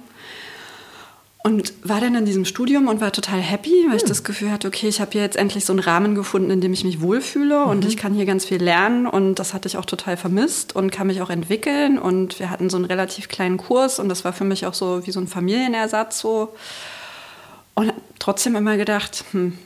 [1.44, 3.96] Und war dann in diesem Studium und war total happy, weil hm.
[3.96, 6.60] ich das Gefühl hatte, okay, ich habe hier jetzt endlich so einen Rahmen gefunden, in
[6.60, 7.70] dem ich mich wohlfühle mhm.
[7.70, 9.08] und ich kann hier ganz viel lernen.
[9.08, 11.98] Und das hatte ich auch total vermisst und kann mich auch entwickeln.
[11.98, 15.04] Und wir hatten so einen relativ kleinen Kurs und das war für mich auch so
[15.04, 16.54] wie so ein Familienersatz so.
[17.74, 19.58] Und trotzdem immer gedacht, hm,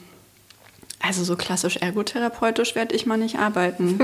[1.00, 3.98] also so klassisch ergotherapeutisch werde ich mal nicht arbeiten.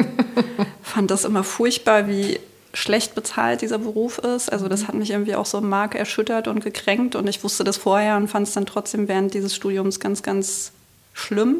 [0.82, 2.38] Fand das immer furchtbar, wie
[2.74, 4.50] schlecht bezahlt dieser Beruf ist.
[4.50, 7.64] Also das hat mich irgendwie auch so im Mark erschüttert und gekränkt und ich wusste
[7.64, 10.72] das vorher und fand es dann trotzdem während dieses Studiums ganz, ganz
[11.12, 11.56] schlimm.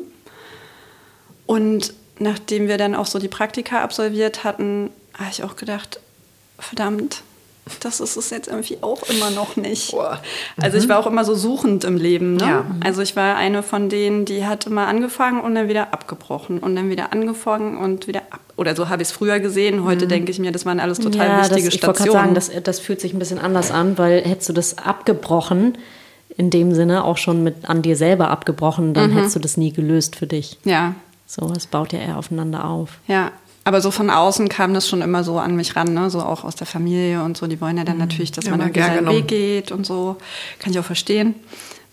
[1.47, 6.01] Und nachdem wir dann auch so die Praktika absolviert hatten, habe ich auch gedacht,
[6.59, 7.23] verdammt,
[7.81, 9.93] das ist es jetzt irgendwie auch immer noch nicht.
[9.93, 10.21] Boah.
[10.61, 10.91] Also ich mhm.
[10.91, 12.35] war auch immer so suchend im Leben.
[12.35, 12.45] Ne?
[12.45, 12.65] Ja.
[12.81, 16.75] Also ich war eine von denen, die hat immer angefangen und dann wieder abgebrochen und
[16.75, 18.41] dann wieder angefangen und wieder ab.
[18.57, 19.85] Oder so habe ich es früher gesehen.
[19.85, 20.11] Heute mhm.
[20.11, 22.09] denke ich mir, das waren alles total ja, wichtige das, Stationen.
[22.09, 24.79] Ich wollte sagen, das, das fühlt sich ein bisschen anders an, weil hättest du das
[24.79, 25.79] abgebrochen,
[26.37, 29.17] in dem Sinne auch schon mit an dir selber abgebrochen, dann mhm.
[29.19, 30.59] hättest du das nie gelöst für dich.
[30.65, 30.95] Ja.
[31.27, 32.99] So, es baut ja eher aufeinander auf.
[33.07, 33.31] Ja,
[33.65, 36.11] aber so von außen kam das schon immer so an mich ran, ne?
[36.11, 37.47] so auch aus der Familie und so.
[37.47, 38.03] Die wollen ja dann mhm.
[38.03, 39.19] natürlich, dass ja, man irgendwie seinen genommen.
[39.19, 40.17] Weg geht und so.
[40.59, 41.35] Kann ich auch verstehen.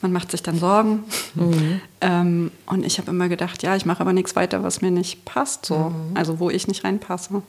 [0.02, 1.04] man macht sich dann Sorgen.
[1.36, 1.82] Mhm.
[2.02, 5.26] ähm, und ich habe immer gedacht, ja, ich mache aber nichts weiter, was mir nicht
[5.26, 5.76] passt, so.
[5.78, 6.16] Mhm.
[6.16, 7.44] Also wo ich nicht reinpasse.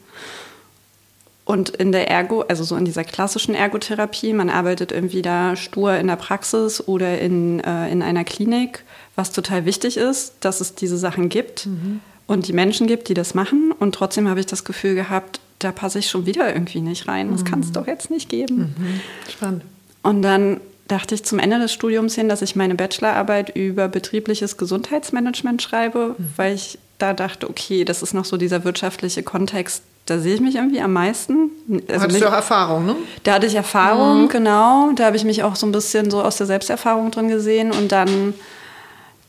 [1.46, 5.96] Und in der Ergo, also so in dieser klassischen Ergotherapie, man arbeitet irgendwie da stur
[5.96, 8.84] in der Praxis oder in, äh, in einer Klinik,
[9.16, 12.00] was total wichtig ist, dass es diese Sachen gibt mhm.
[12.30, 13.74] Und die Menschen gibt, die das machen.
[13.76, 17.32] Und trotzdem habe ich das Gefühl gehabt, da passe ich schon wieder irgendwie nicht rein.
[17.32, 17.44] Das mhm.
[17.44, 18.72] kann es doch jetzt nicht geben.
[18.78, 19.00] Mhm.
[19.28, 19.62] Spannend.
[20.04, 24.56] Und dann dachte ich zum Ende des Studiums hin, dass ich meine Bachelorarbeit über betriebliches
[24.58, 26.32] Gesundheitsmanagement schreibe, mhm.
[26.36, 30.40] weil ich da dachte, okay, das ist noch so dieser wirtschaftliche Kontext, da sehe ich
[30.40, 31.50] mich irgendwie am meisten.
[31.88, 32.94] Also Hattest du auch Erfahrung, ne?
[33.24, 34.28] Da hatte ich Erfahrung, mhm.
[34.28, 34.92] genau.
[34.94, 37.90] Da habe ich mich auch so ein bisschen so aus der Selbsterfahrung drin gesehen und
[37.90, 38.34] dann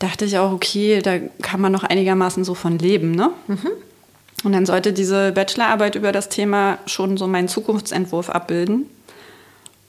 [0.04, 3.32] dachte ich auch, okay, da kann man noch einigermaßen so von leben, ne?
[3.48, 3.70] Mhm.
[4.44, 8.88] Und dann sollte diese Bachelorarbeit über das Thema schon so meinen Zukunftsentwurf abbilden.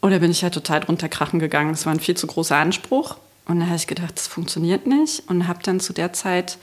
[0.01, 1.71] Und da bin ich halt total drunter krachen gegangen.
[1.71, 3.17] Es war ein viel zu großer Anspruch.
[3.47, 5.23] Und da habe ich gedacht, das funktioniert nicht.
[5.29, 6.59] Und habe dann zu der Zeit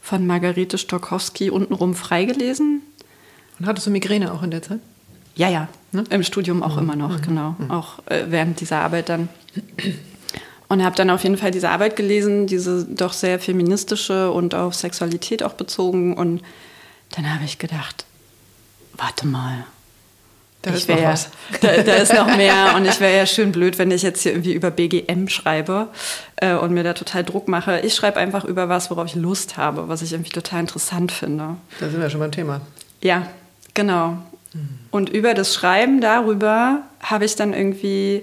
[0.00, 2.82] von Margarete Stokowski untenrum freigelesen.
[3.60, 4.80] Und hattest du Migräne auch in der Zeit?
[5.36, 5.68] Ja, ja.
[5.92, 6.04] Ne?
[6.10, 6.82] Im Studium auch mhm.
[6.82, 7.22] immer noch, mhm.
[7.22, 7.54] genau.
[7.58, 7.70] Mhm.
[7.70, 9.28] Auch äh, während dieser Arbeit dann.
[10.68, 14.74] Und habe dann auf jeden Fall diese Arbeit gelesen, diese doch sehr feministische und auf
[14.74, 16.14] Sexualität auch bezogen.
[16.14, 16.42] Und
[17.16, 18.04] dann habe ich gedacht,
[18.94, 19.64] warte mal.
[20.62, 21.30] Da ist noch was.
[21.60, 24.32] Da, da, ist noch mehr und ich wäre ja schön blöd, wenn ich jetzt hier
[24.32, 25.88] irgendwie über BGM schreibe
[26.36, 27.80] äh, und mir da total Druck mache.
[27.80, 31.56] Ich schreibe einfach über was, worauf ich Lust habe, was ich irgendwie total interessant finde.
[31.80, 32.60] Da sind wir schon beim Thema.
[33.00, 33.28] Ja,
[33.72, 34.18] genau.
[34.52, 34.78] Mhm.
[34.90, 38.22] Und über das Schreiben darüber habe ich dann irgendwie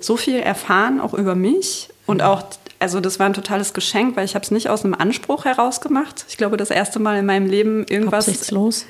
[0.00, 2.42] so viel erfahren, auch über mich und auch
[2.80, 5.80] also das war ein totales Geschenk, weil ich habe es nicht aus einem Anspruch heraus
[5.80, 6.24] gemacht.
[6.28, 8.28] Ich glaube, das erste Mal in meinem Leben irgendwas...
[8.28, 8.86] Absichtslos.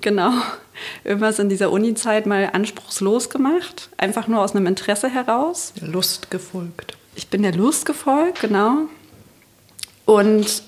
[0.00, 0.30] Genau.
[1.04, 3.90] Irgendwas in dieser Uni-Zeit mal anspruchslos gemacht.
[3.96, 5.72] Einfach nur aus einem Interesse heraus.
[5.80, 6.96] Der Lust gefolgt.
[7.14, 8.88] Ich bin der Lust gefolgt, genau.
[10.06, 10.62] Und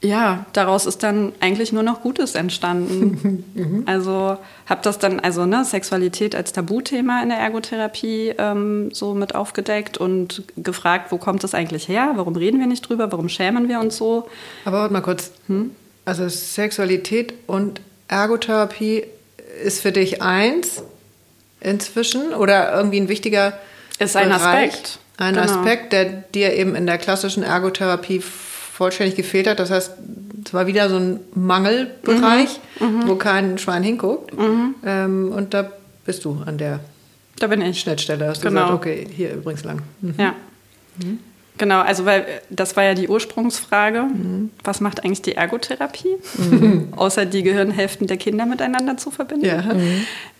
[0.00, 3.44] ja, daraus ist dann eigentlich nur noch Gutes entstanden.
[3.58, 3.82] Mhm.
[3.86, 9.34] Also habe das dann, also ne, Sexualität als Tabuthema in der Ergotherapie ähm, so mit
[9.34, 12.12] aufgedeckt und gefragt, wo kommt das eigentlich her?
[12.14, 13.10] Warum reden wir nicht drüber?
[13.10, 14.28] Warum schämen wir uns so?
[14.64, 15.32] Aber warte mal kurz.
[15.48, 15.72] Hm?
[16.04, 19.04] Also Sexualität und Ergotherapie
[19.64, 20.82] ist für dich eins
[21.60, 23.58] inzwischen oder irgendwie ein wichtiger
[23.98, 24.98] ist ein Bereich, Aspekt.
[25.16, 25.46] Ein genau.
[25.46, 28.22] Aspekt, der dir eben in der klassischen Ergotherapie
[28.78, 29.58] vollständig gefehlt hat.
[29.58, 29.92] Das heißt,
[30.44, 32.86] es war wieder so ein Mangelbereich, mhm.
[32.86, 33.08] mhm.
[33.08, 34.38] wo kein Schwein hinguckt.
[34.38, 34.76] Mhm.
[34.86, 35.72] Ähm, und da
[36.04, 36.78] bist du an der
[37.40, 37.80] da bin ich.
[37.80, 38.28] Schnittstelle.
[38.28, 38.62] Hast genau.
[38.62, 39.82] gesagt, okay, hier übrigens lang.
[40.00, 40.14] Mhm.
[40.16, 40.34] Ja.
[41.02, 41.18] Mhm.
[41.56, 44.02] Genau, also weil das war ja die Ursprungsfrage.
[44.02, 44.50] Mhm.
[44.62, 46.14] Was macht eigentlich die Ergotherapie?
[46.96, 49.44] Außer die Gehirnhälften der Kinder miteinander zu verbinden.
[49.44, 49.64] Ja.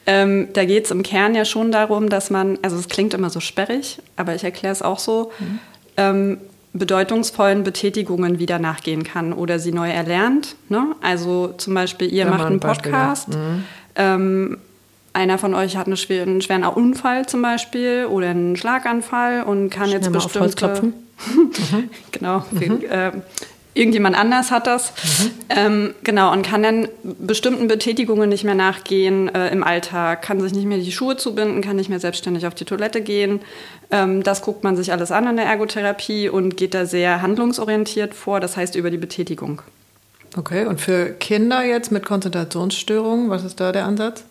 [0.07, 3.31] Ähm, da geht es im Kern ja schon darum, dass man, also es klingt immer
[3.31, 5.33] so sperrig, aber ich erkläre es auch so,
[5.97, 6.39] ähm,
[6.73, 10.57] bedeutungsvollen Betätigungen wieder nachgehen kann oder sie neu erlernt.
[10.69, 10.95] Ne?
[11.01, 13.31] Also zum Beispiel, ihr ja, macht einen Podcast.
[13.31, 13.65] Mhm.
[13.97, 14.59] Ähm,
[15.13, 19.71] einer von euch hat einen schweren, einen schweren Unfall zum Beispiel oder einen Schlaganfall und
[19.71, 20.83] kann Schnell jetzt bestimmte...
[21.35, 21.91] mhm.
[22.13, 22.45] genau.
[22.53, 22.85] Mhm.
[22.89, 23.13] Äh,
[23.79, 24.93] irgendjemand anders hat das.
[24.93, 25.31] Mhm.
[25.49, 30.53] Ähm, genau, und kann dann bestimmten Betätigungen nicht mehr nachgehen äh, im Alltag, kann sich
[30.53, 33.41] nicht mehr die Schuhe zubinden, kann nicht mehr selbstständig auf die Toilette gehen.
[33.91, 38.15] Ähm, das guckt man sich alles an in der Ergotherapie und geht da sehr handlungsorientiert
[38.15, 39.63] vor, das heißt über die Betätigung.
[40.37, 44.25] Okay, und für Kinder jetzt mit Konzentrationsstörungen, was ist da der Ansatz?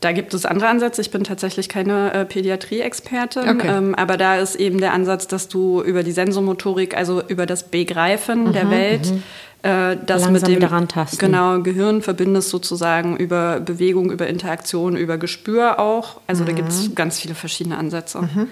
[0.00, 1.00] Da gibt es andere Ansätze.
[1.00, 3.68] Ich bin tatsächlich keine äh, Pädiatrie-Expertin, okay.
[3.68, 7.64] ähm, aber da ist eben der Ansatz, dass du über die Sensomotorik, also über das
[7.64, 9.22] Begreifen mhm, der Welt, mhm.
[9.62, 15.80] äh, das Langsam mit dem genau, Gehirn verbindest sozusagen über Bewegung, über Interaktion, über Gespür
[15.80, 16.20] auch.
[16.28, 16.46] Also mhm.
[16.46, 18.20] da gibt es ganz viele verschiedene Ansätze.
[18.22, 18.46] Mhm.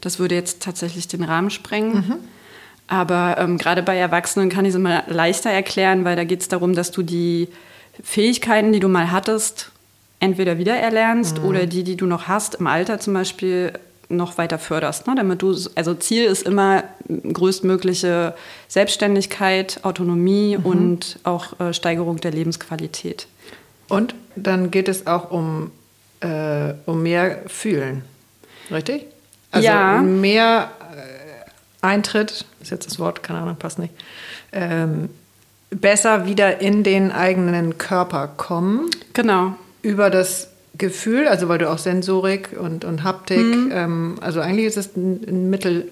[0.00, 1.94] Das würde jetzt tatsächlich den Rahmen sprengen.
[1.94, 2.14] Mhm.
[2.88, 6.48] Aber ähm, gerade bei Erwachsenen kann ich es immer leichter erklären, weil da geht es
[6.48, 7.48] darum, dass du die
[8.02, 9.70] Fähigkeiten, die du mal hattest,
[10.20, 11.44] entweder wiedererlernst mhm.
[11.46, 13.72] oder die, die du noch hast, im Alter zum Beispiel
[14.08, 15.14] noch weiter förderst, ne?
[15.16, 18.34] damit du, also Ziel ist immer größtmögliche
[18.68, 20.66] Selbstständigkeit, Autonomie mhm.
[20.66, 23.26] und auch äh, Steigerung der Lebensqualität.
[23.88, 25.70] Und dann geht es auch um,
[26.20, 28.02] äh, um mehr Fühlen,
[28.70, 29.06] richtig?
[29.52, 30.00] Also ja.
[30.00, 33.94] mehr äh, Eintritt, ist jetzt das Wort, keine Ahnung, passt nicht,
[34.52, 35.08] ähm,
[35.70, 38.90] besser wieder in den eigenen Körper kommen.
[39.12, 43.70] Genau über das Gefühl, also weil du auch Sensorik und, und Haptik, mhm.
[43.72, 45.90] ähm, also eigentlich ist es ein, ein, Mittel.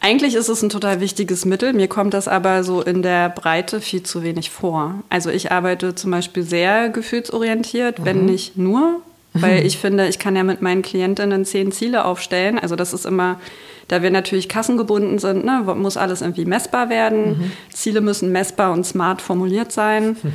[0.00, 1.72] Eigentlich ist es ein total wichtiges Mittel.
[1.72, 5.02] Mir kommt das aber so in der Breite viel zu wenig vor.
[5.10, 8.04] Also ich arbeite zum Beispiel sehr gefühlsorientiert, mhm.
[8.04, 9.00] wenn nicht nur,
[9.34, 12.58] weil ich finde, ich kann ja mit meinen Klientinnen zehn Ziele aufstellen.
[12.58, 13.40] Also das ist immer
[13.90, 17.30] da wir natürlich kassengebunden sind, ne, muss alles irgendwie messbar werden.
[17.30, 17.52] Mhm.
[17.72, 20.16] Ziele müssen messbar und smart formuliert sein.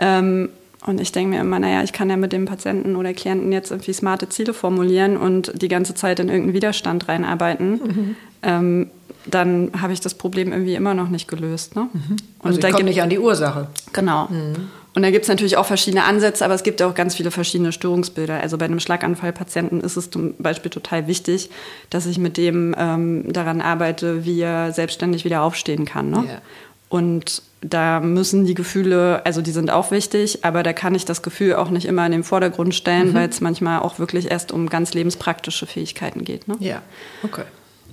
[0.00, 0.50] Ähm,
[0.86, 3.70] und ich denke mir immer, naja, ich kann ja mit dem Patienten oder Klienten jetzt
[3.70, 7.70] irgendwie smarte Ziele formulieren und die ganze Zeit in irgendeinen Widerstand reinarbeiten.
[7.72, 8.16] Mhm.
[8.42, 8.90] Ähm,
[9.26, 11.76] dann habe ich das Problem irgendwie immer noch nicht gelöst.
[11.76, 11.88] Ne?
[11.92, 12.16] Mhm.
[12.42, 13.68] Also und da kommt nicht an die Ursache.
[13.92, 14.28] Genau.
[14.28, 14.68] Mhm.
[14.94, 17.72] Und da gibt es natürlich auch verschiedene Ansätze, aber es gibt auch ganz viele verschiedene
[17.72, 18.40] Störungsbilder.
[18.40, 21.50] Also bei einem Schlaganfallpatienten ist es zum Beispiel total wichtig,
[21.90, 26.10] dass ich mit dem ähm, daran arbeite, wie er selbstständig wieder aufstehen kann.
[26.10, 26.24] Ne?
[26.24, 26.42] Yeah.
[26.88, 31.22] Und da müssen die Gefühle, also die sind auch wichtig, aber da kann ich das
[31.22, 33.14] Gefühl auch nicht immer in den Vordergrund stellen, mhm.
[33.14, 36.48] weil es manchmal auch wirklich erst um ganz lebenspraktische Fähigkeiten geht.
[36.48, 36.56] Ne?
[36.60, 36.82] Ja,
[37.22, 37.42] okay.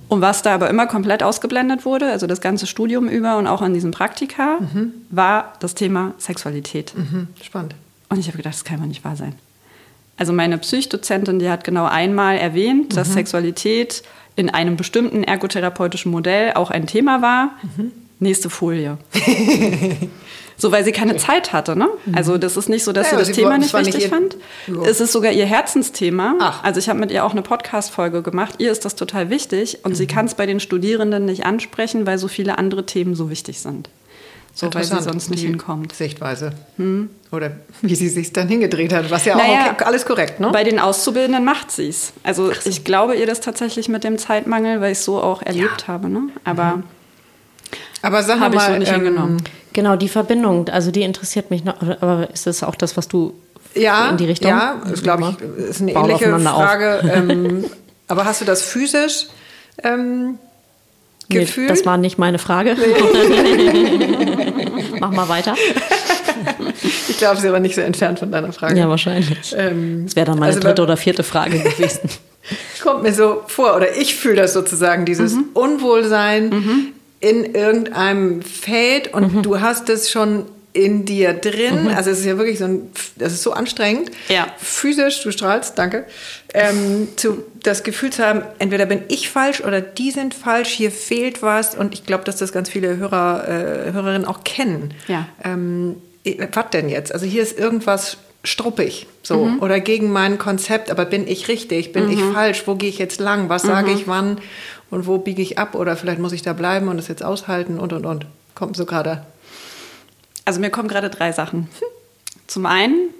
[0.08, 3.60] Und was da aber immer komplett ausgeblendet wurde, also das ganze Studium über und auch
[3.60, 4.92] an diesem Praktika, mhm.
[5.10, 6.92] war das Thema Sexualität.
[6.96, 7.26] Mhm.
[7.42, 7.74] Spannend.
[8.08, 9.34] Und ich habe gedacht, das kann mal nicht wahr sein.
[10.16, 12.94] Also meine Psychdozentin, die hat genau einmal erwähnt, mhm.
[12.94, 14.04] dass Sexualität
[14.36, 17.50] in einem bestimmten ergotherapeutischen Modell auch ein Thema war.
[17.76, 17.92] Mhm.
[18.18, 18.98] Nächste Folie.
[20.58, 21.88] So, weil sie keine Zeit hatte, ne?
[22.06, 22.14] Mhm.
[22.14, 24.36] Also das ist nicht so, dass ja, sie das Thema nicht wichtig nicht fand.
[24.66, 24.82] Ja.
[24.86, 26.34] Es ist sogar ihr Herzensthema.
[26.40, 26.64] Ach.
[26.64, 28.54] Also ich habe mit ihr auch eine Podcast-Folge gemacht.
[28.58, 29.96] Ihr ist das total wichtig und mhm.
[29.96, 33.60] sie kann es bei den Studierenden nicht ansprechen, weil so viele andere Themen so wichtig
[33.60, 33.90] sind.
[34.54, 35.92] So, weil sie sonst nicht hinkommt.
[35.92, 36.52] Sichtweise.
[36.78, 37.10] Hm?
[37.30, 37.52] Oder
[37.82, 40.48] wie sie sich dann hingedreht hat, was ja naja, auch okay, alles korrekt, ne?
[40.50, 42.14] Bei den Auszubildenden macht sie es.
[42.22, 42.70] Also so.
[42.70, 45.88] ich glaube ihr das tatsächlich mit dem Zeitmangel, weil ich es so auch erlebt ja.
[45.88, 46.30] habe, ne?
[46.44, 46.84] Aber, mhm.
[48.02, 49.42] Aber sag mal, ich so nicht ähm, hingenommen.
[49.72, 51.74] Genau, die Verbindung, also die interessiert mich noch.
[52.00, 53.34] Aber ist das auch das, was du
[53.74, 54.50] ja, in die Richtung?
[54.50, 57.00] Ja, das glaube ich, ist eine Bauen ähnliche Frage.
[57.12, 57.64] ähm,
[58.08, 59.26] aber hast du das physisch
[59.82, 60.38] ähm,
[61.28, 61.68] gefühlt?
[61.68, 62.76] Nee, das war nicht meine Frage.
[65.00, 65.54] Mach mal weiter.
[67.08, 68.78] Ich glaube, sie war nicht so entfernt von deiner Frage.
[68.78, 69.54] Ja, wahrscheinlich.
[69.56, 72.10] Ähm, das wäre dann meine also dritte oder vierte Frage gewesen.
[72.82, 75.46] Kommt mir so vor, oder ich fühle das sozusagen, dieses mhm.
[75.54, 79.42] Unwohlsein, mhm in irgendeinem Feld und mhm.
[79.42, 81.84] du hast es schon in dir drin.
[81.84, 81.88] Mhm.
[81.88, 84.10] Also es ist ja wirklich so ein, das ist so anstrengend.
[84.28, 84.46] Ja.
[84.58, 86.04] Physisch, du strahlst, danke.
[86.52, 90.90] Ähm, zu, das Gefühl zu haben, entweder bin ich falsch oder die sind falsch, hier
[90.90, 91.74] fehlt was.
[91.74, 94.92] Und ich glaube, dass das ganz viele Hörer, äh, Hörerinnen auch kennen.
[95.08, 95.26] Ja.
[95.42, 97.12] Ähm, was denn jetzt?
[97.12, 99.62] Also hier ist irgendwas struppig, so mhm.
[99.62, 102.12] oder gegen mein Konzept, aber bin ich richtig, bin mhm.
[102.12, 103.96] ich falsch, wo gehe ich jetzt lang, was sage mhm.
[103.96, 104.38] ich wann
[104.90, 107.78] und wo biege ich ab oder vielleicht muss ich da bleiben und es jetzt aushalten
[107.78, 108.26] und und und.
[108.54, 109.24] Kommt so gerade.
[110.44, 111.68] Also mir kommen gerade drei Sachen.
[112.46, 113.10] Zum einen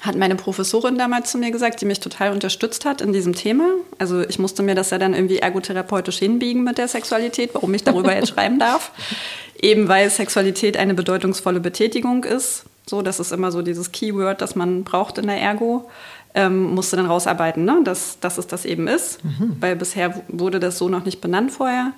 [0.00, 3.70] hat meine Professorin damals zu mir gesagt, die mich total unterstützt hat in diesem Thema.
[3.98, 7.84] Also ich musste mir das ja dann irgendwie ergotherapeutisch hinbiegen mit der Sexualität, warum ich
[7.84, 8.92] darüber jetzt schreiben darf.
[9.60, 12.64] Eben weil Sexualität eine bedeutungsvolle Betätigung ist.
[12.86, 15.90] So, das ist immer so dieses Keyword, das man braucht in der Ergo
[16.34, 17.80] ähm, musste dann rausarbeiten, ne?
[17.84, 19.56] dass, dass es das eben ist, mhm.
[19.60, 21.92] weil bisher wurde das so noch nicht benannt vorher.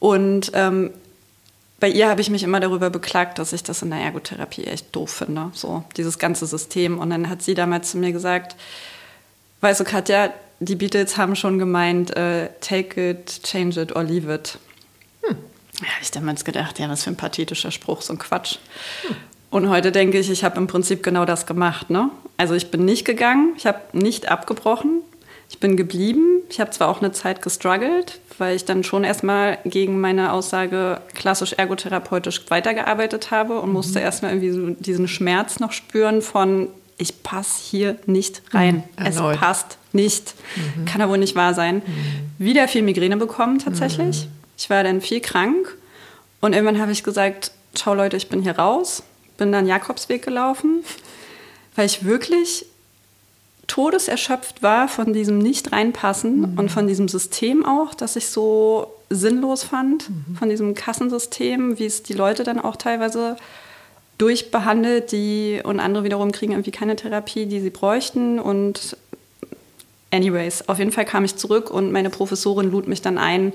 [0.00, 0.90] Und ähm,
[1.80, 4.94] bei ihr habe ich mich immer darüber beklagt, dass ich das in der Ergotherapie echt
[4.94, 6.98] doof finde, so dieses ganze System.
[6.98, 8.56] Und dann hat sie damals zu mir gesagt,
[9.60, 14.32] weißt du, Katja, die Beatles haben schon gemeint, äh, take it, change it or leave
[14.32, 14.58] it.
[15.22, 15.36] Hm.
[15.80, 18.58] Ja, habe ich damals gedacht, ja, was für ein pathetischer Spruch, so ein Quatsch.
[19.06, 19.16] Hm.
[19.54, 21.88] Und heute denke ich, ich habe im Prinzip genau das gemacht.
[21.88, 22.10] Ne?
[22.36, 25.02] Also ich bin nicht gegangen, ich habe nicht abgebrochen,
[25.48, 26.40] ich bin geblieben.
[26.50, 31.00] Ich habe zwar auch eine Zeit gestruggelt, weil ich dann schon erstmal gegen meine Aussage
[31.14, 33.74] klassisch ergotherapeutisch weitergearbeitet habe und mhm.
[33.74, 36.66] musste erstmal irgendwie so diesen Schmerz noch spüren von,
[36.98, 38.82] ich passe hier nicht rein.
[38.98, 39.06] Mhm.
[39.06, 40.34] Es passt nicht.
[40.56, 40.84] Mhm.
[40.84, 41.76] Kann ja wohl nicht wahr sein.
[41.76, 42.44] Mhm.
[42.44, 44.24] Wieder viel Migräne bekommen tatsächlich.
[44.24, 44.30] Mhm.
[44.58, 45.76] Ich war dann viel krank
[46.40, 49.04] und irgendwann habe ich gesagt, schau Leute, ich bin hier raus
[49.36, 50.84] bin dann Jakobsweg gelaufen,
[51.74, 52.66] weil ich wirklich
[53.66, 56.58] todeserschöpft war von diesem Nicht-Reinpassen mhm.
[56.58, 60.36] und von diesem System auch, das ich so sinnlos fand, mhm.
[60.36, 63.36] von diesem Kassensystem, wie es die Leute dann auch teilweise
[64.18, 68.96] durchbehandelt, die und andere wiederum kriegen irgendwie keine Therapie, die sie bräuchten und
[70.10, 73.52] anyways, auf jeden Fall kam ich zurück und meine Professorin lud mich dann ein,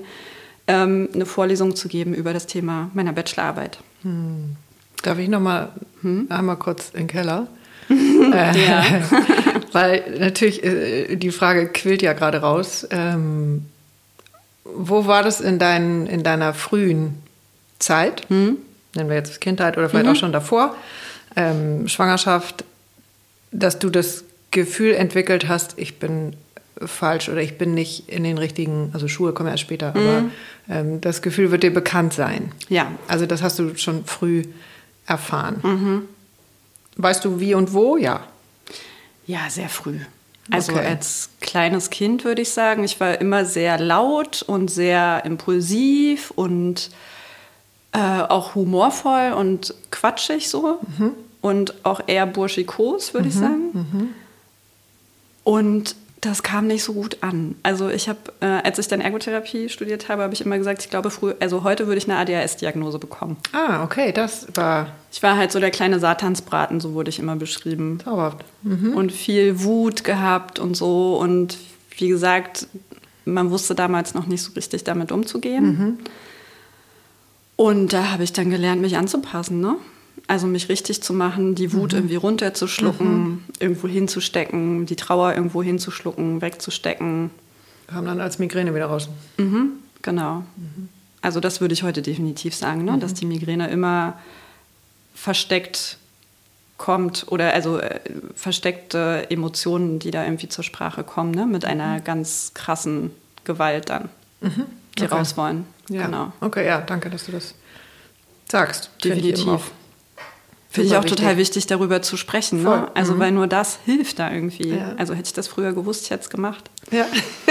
[0.66, 3.78] ähm, eine Vorlesung zu geben über das Thema meiner Bachelorarbeit.
[4.02, 4.56] Mhm.
[5.02, 5.70] Darf ich noch mal
[6.02, 6.26] hm?
[6.28, 7.46] einmal kurz in den Keller?
[7.88, 7.94] äh,
[9.72, 12.86] weil natürlich äh, die Frage quillt ja gerade raus.
[12.90, 13.66] Ähm,
[14.64, 17.22] wo war das in, dein, in deiner frühen
[17.78, 18.28] Zeit?
[18.28, 18.58] Hm?
[18.94, 20.12] Nennen wir jetzt Kindheit oder vielleicht mhm.
[20.12, 20.76] auch schon davor,
[21.36, 22.64] ähm, Schwangerschaft,
[23.52, 26.34] dass du das Gefühl entwickelt hast, ich bin
[26.84, 30.00] falsch oder ich bin nicht in den richtigen, also Schuhe kommen erst später, mhm.
[30.00, 30.24] aber
[30.68, 32.52] ähm, das Gefühl wird dir bekannt sein.
[32.68, 32.90] Ja.
[33.06, 34.44] Also das hast du schon früh
[35.06, 35.60] erfahren.
[35.62, 36.08] Mhm.
[36.96, 37.96] Weißt du wie und wo?
[37.96, 38.24] Ja.
[39.26, 39.98] Ja, sehr früh.
[40.50, 40.86] Also Okay.
[40.86, 46.90] als kleines Kind würde ich sagen, ich war immer sehr laut und sehr impulsiv und
[47.92, 50.80] äh, auch humorvoll und quatschig so.
[51.40, 54.12] Und auch eher burschikos, würde ich sagen.
[55.44, 57.54] Und das kam nicht so gut an.
[57.62, 60.90] Also ich habe, äh, als ich dann Ergotherapie studiert habe, habe ich immer gesagt, ich
[60.90, 63.38] glaube früher, also heute würde ich eine ADHS-Diagnose bekommen.
[63.52, 67.36] Ah, okay, das war Ich war halt so der kleine Satansbraten, so wurde ich immer
[67.36, 68.00] beschrieben.
[68.04, 68.44] zauberhaft.
[68.62, 71.16] Und viel Wut gehabt und so.
[71.16, 71.56] Und
[71.96, 72.66] wie gesagt,
[73.24, 75.98] man wusste damals noch nicht so richtig damit umzugehen.
[77.56, 79.76] Und da habe ich dann gelernt, mich anzupassen, ne?
[80.30, 86.40] Also mich richtig zu machen, die Wut irgendwie runterzuschlucken, irgendwo hinzustecken, die Trauer irgendwo hinzuschlucken,
[86.40, 87.30] wegzustecken.
[87.88, 89.08] Kam dann als Migräne wieder raus.
[89.38, 89.72] Mhm,
[90.02, 90.44] genau.
[91.20, 92.96] Also das würde ich heute definitiv sagen, ne?
[92.98, 94.20] dass die Migräne immer
[95.16, 95.98] versteckt
[96.76, 97.98] kommt oder also äh,
[98.36, 101.44] versteckte Emotionen, die da irgendwie zur Sprache kommen, ne?
[101.44, 103.10] mit einer ganz krassen
[103.42, 104.10] Gewalt dann,
[104.40, 105.12] die Okay.
[105.12, 105.66] raus wollen.
[105.88, 106.06] Ja.
[106.06, 106.32] Genau.
[106.40, 107.52] Okay, ja, danke, dass du das
[108.48, 108.90] sagst.
[109.02, 109.72] Definitiv.
[110.72, 112.62] Finde ich auch total wichtig, darüber zu sprechen.
[112.62, 112.82] Voll.
[112.82, 112.88] Ne?
[112.94, 114.68] Also, weil nur das hilft da irgendwie.
[114.68, 114.94] Ja.
[114.96, 116.70] Also, hätte ich das früher gewusst, ich hätte es gemacht.
[116.92, 117.06] Ja,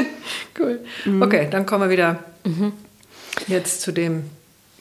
[0.59, 0.80] cool.
[1.20, 2.20] Okay, dann kommen wir wieder
[3.47, 4.24] jetzt zu dem.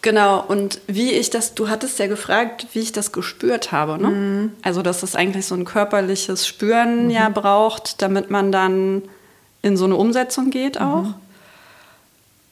[0.03, 4.01] Genau, und wie ich das, du hattest ja gefragt, wie ich das gespürt habe.
[4.01, 4.09] Ne?
[4.09, 4.53] Mhm.
[4.63, 9.03] Also, dass es eigentlich so ein körperliches Spüren ja braucht, damit man dann
[9.63, 11.15] in so eine Umsetzung geht auch.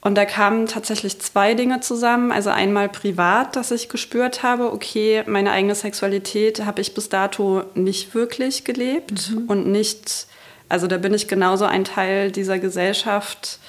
[0.07, 2.31] Und da kamen tatsächlich zwei Dinge zusammen.
[2.31, 7.63] Also einmal privat, dass ich gespürt habe, okay, meine eigene Sexualität habe ich bis dato
[7.75, 9.43] nicht wirklich gelebt Mhm.
[9.49, 10.27] und nicht,
[10.69, 13.59] also da bin ich genauso ein Teil dieser Gesellschaft,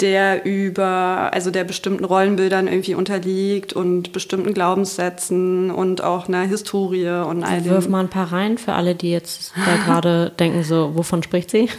[0.00, 7.08] der über, also der bestimmten Rollenbildern irgendwie unterliegt und bestimmten Glaubenssätzen und auch einer Historie
[7.26, 7.70] und all dem.
[7.70, 11.50] Wirf mal ein paar rein für alle, die jetzt da gerade denken, so, wovon spricht
[11.50, 11.70] sie?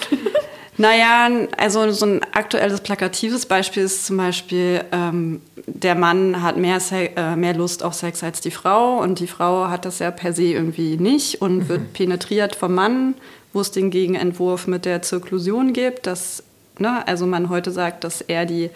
[0.79, 6.79] Naja, also so ein aktuelles plakatives Beispiel ist zum Beispiel, ähm, der Mann hat mehr,
[6.79, 10.09] Se äh, mehr Lust auf Sex als die Frau und die Frau hat das ja
[10.09, 13.15] per se irgendwie nicht und wird penetriert vom Mann,
[13.51, 16.43] wo es den Gegenentwurf mit der Zirklusion gibt, dass
[16.77, 18.69] ne, also man heute sagt, dass er die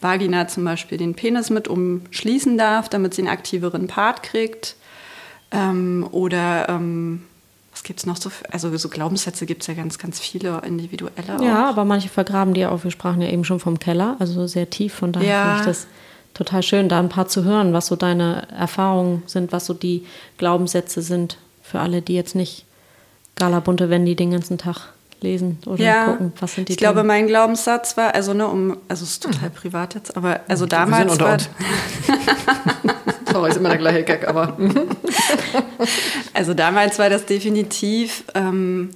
[0.00, 4.74] Vagina zum Beispiel den Penis mit umschließen darf, damit sie einen aktiveren Part kriegt.
[5.52, 7.22] Ähm, oder ähm,
[7.84, 8.30] gibt es noch so?
[8.50, 11.36] Also so Glaubenssätze gibt es ja ganz, ganz viele individuelle.
[11.38, 11.42] auch.
[11.42, 12.82] Ja, aber manche vergraben die auch.
[12.82, 14.94] Wir sprachen ja eben schon vom Keller, also sehr tief.
[14.94, 15.42] Von daher Ja.
[15.44, 15.86] finde ich das
[16.34, 20.04] total schön, da ein paar zu hören, was so deine Erfahrungen sind, was so die
[20.38, 22.64] Glaubenssätze sind für alle, die jetzt nicht
[23.36, 27.08] Galabunte Wendy den ganzen Tag lesen oder ja, gucken, was sind die ich glaube, Themen.
[27.08, 31.18] mein Glaubenssatz war, also ne, um, also es ist total privat jetzt, aber also damals
[31.18, 31.38] war.
[33.34, 34.56] Sorry, ist immer der gleiche Gag, aber.
[36.32, 38.90] also damals war das definitiv, ähm,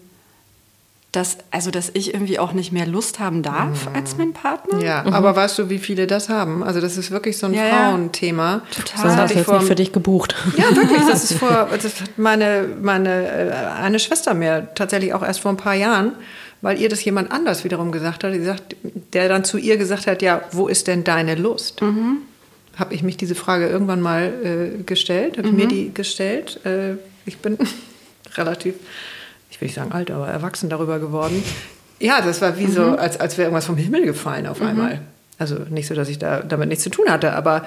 [1.13, 4.81] dass, also dass ich irgendwie auch nicht mehr Lust haben darf als mein Partner.
[4.81, 6.63] Ja, aber weißt du, wie viele das haben?
[6.63, 7.75] Also, das ist wirklich so ein Ja, ja.
[7.91, 8.61] Frauenthema.
[8.71, 8.97] Total.
[8.97, 9.59] so Das du ich jetzt vor.
[9.59, 10.37] nicht für dich gebucht.
[10.57, 11.01] Ja, wirklich.
[11.09, 15.51] Das ist vor, das hat meine, meine, äh, eine Schwester mir tatsächlich auch erst vor
[15.51, 16.13] ein paar Jahren,
[16.61, 18.77] weil ihr das jemand anders wiederum gesagt hat, die sagt,
[19.15, 21.81] der dann zu ihr gesagt hat, ja, wo ist denn deine Lust?
[22.79, 26.65] Habe ich mich diese Frage irgendwann mal äh, gestellt, habe ich mir die gestellt.
[26.65, 26.95] Äh,
[27.27, 27.59] ich bin
[28.37, 28.75] relativ,
[29.51, 31.43] ich will nicht sagen alt, aber erwachsen darüber geworden.
[32.01, 35.01] Ja, das war wie so, als, als wäre irgendwas vom Himmel gefallen auf einmal.
[35.39, 37.65] Also nicht so, dass ich da damit nichts zu tun hatte, aber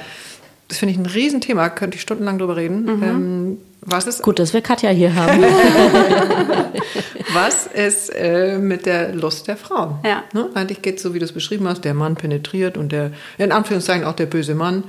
[0.69, 2.87] das finde ich ein Riesenthema, könnte ich stundenlang drüber reden.
[2.87, 5.43] Ähm, was ist, Gut, dass wir Katja hier haben.
[7.33, 9.99] was ist äh, mit der Lust der Frauen?
[10.03, 10.23] Ja.
[10.33, 10.49] Ne?
[10.53, 13.51] Eigentlich geht es so, wie du es beschrieben hast, der Mann penetriert und der, in
[13.51, 14.83] Anführungszeichen auch der böse Mann,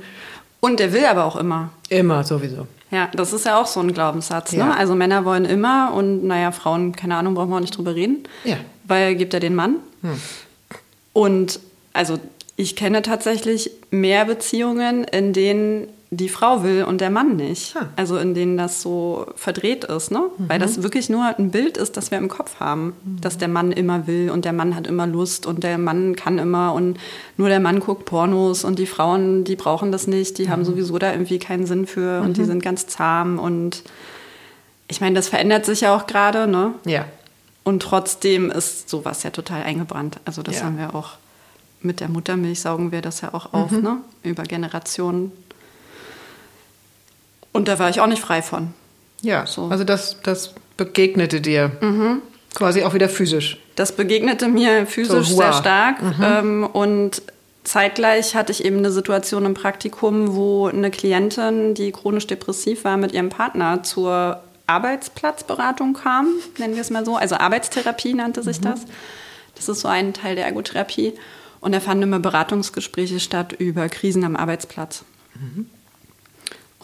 [0.59, 1.71] Und der will aber auch immer.
[1.89, 2.67] immer sowieso.
[2.89, 4.51] Ja, das ist ja auch so ein Glaubenssatz.
[4.51, 4.67] Ja.
[4.67, 4.77] Ne?
[4.77, 8.23] Also Männer wollen immer und naja, Frauen, keine Ahnung, brauchen wir auch nicht drüber reden.
[8.43, 8.57] Ja.
[8.85, 9.77] Weil gibt er den Mann.
[11.11, 11.59] Und
[11.93, 12.19] also
[12.55, 15.87] ich kenne tatsächlich mehr Beziehungen, in denen
[16.17, 17.75] die Frau will und der Mann nicht.
[17.77, 17.87] Ah.
[17.95, 20.23] Also in denen das so verdreht ist, ne?
[20.37, 22.93] Weil das wirklich nur ein Bild ist, das wir im Kopf haben.
[23.21, 26.37] Dass der Mann immer will und der Mann hat immer Lust und der Mann kann
[26.39, 26.97] immer und
[27.37, 30.97] nur der Mann guckt Pornos und die Frauen, die brauchen das nicht, die haben sowieso
[30.99, 33.83] da irgendwie keinen Sinn für und die sind ganz zahm und
[34.87, 36.73] ich meine, das verändert sich ja auch gerade, ne?
[36.85, 37.05] Ja.
[37.63, 40.19] Und trotzdem ist sowas ja total eingebrannt.
[40.25, 40.65] Also das Ja.
[40.65, 41.11] haben wir auch
[41.81, 43.81] mit der Muttermilch saugen wir das ja auch auf, Mhm.
[43.81, 43.97] ne?
[44.23, 45.31] Über Generationen.
[47.53, 48.73] Und da war ich auch nicht frei von.
[49.21, 49.67] Ja, So.
[49.67, 51.71] also das, das begegnete dir
[52.53, 53.57] quasi auch wieder physisch.
[53.75, 55.97] Das begegnete mir physisch So, sehr stark.
[56.21, 57.21] Ähm, und
[57.63, 62.97] zeitgleich hatte ich eben eine Situation im Praktikum, wo eine Klientin, die chronisch depressiv war,
[62.97, 66.27] mit ihrem Partner zur Arbeitsplatzberatung kam,
[66.57, 67.15] nennen wir es mal so.
[67.15, 68.65] Also Arbeitstherapie nannte sich mhm.
[68.65, 68.81] das.
[69.55, 71.13] Das ist so ein Teil der Ergotherapie.
[71.59, 75.03] Und da fanden immer Beratungsgespräche statt über Krisen am Arbeitsplatz.
[75.35, 75.69] Mhm.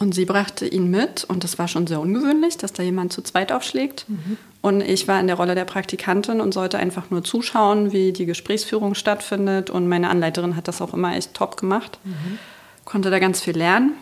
[0.00, 3.20] Und sie brachte ihn mit und das war schon sehr ungewöhnlich, dass da jemand zu
[3.20, 4.06] zweit aufschlägt.
[4.08, 4.38] Mhm.
[4.62, 8.24] Und ich war in der Rolle der Praktikantin und sollte einfach nur zuschauen, wie die
[8.24, 9.68] Gesprächsführung stattfindet.
[9.68, 11.98] Und meine Anleiterin hat das auch immer echt top gemacht.
[12.04, 12.38] Mhm.
[12.86, 13.92] Konnte da ganz viel lernen.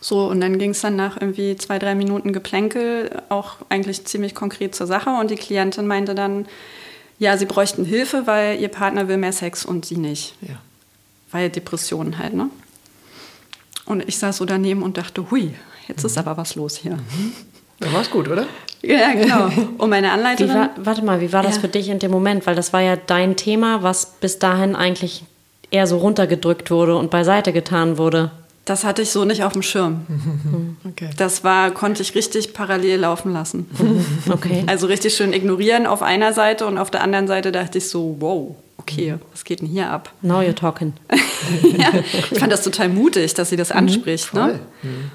[0.00, 4.36] So, und dann ging es dann nach irgendwie zwei, drei Minuten Geplänkel auch eigentlich ziemlich
[4.36, 5.10] konkret zur Sache.
[5.10, 6.46] Und die Klientin meinte dann,
[7.18, 10.36] ja, sie bräuchten Hilfe, weil ihr Partner will mehr Sex und sie nicht.
[10.42, 10.60] Ja.
[11.32, 12.50] Weil Depressionen halt, ne?
[13.86, 15.54] Und ich saß so daneben und dachte, hui,
[15.88, 16.20] jetzt ist mhm.
[16.20, 16.96] aber was los hier.
[16.96, 17.32] Mhm.
[17.80, 18.46] Da war es gut, oder?
[18.82, 19.50] Ja, genau.
[19.78, 20.54] Und meine Anleiterin.
[20.54, 21.62] War, warte mal, wie war das ja.
[21.62, 22.46] für dich in dem Moment?
[22.46, 25.24] Weil das war ja dein Thema, was bis dahin eigentlich
[25.70, 28.30] eher so runtergedrückt wurde und beiseite getan wurde.
[28.64, 30.06] Das hatte ich so nicht auf dem Schirm.
[30.86, 31.10] Okay.
[31.16, 33.68] Das war, konnte ich richtig parallel laufen lassen.
[34.30, 34.64] Okay.
[34.66, 38.16] Also richtig schön ignorieren auf einer Seite und auf der anderen Seite dachte ich so,
[38.20, 40.12] wow, okay, was geht denn hier ab?
[40.22, 40.94] Now you're talking.
[41.62, 43.78] ja, ich fand das total mutig, dass sie das mhm.
[43.78, 44.32] anspricht.
[44.34, 44.60] Mhm, ne?
[44.82, 45.10] Mhm.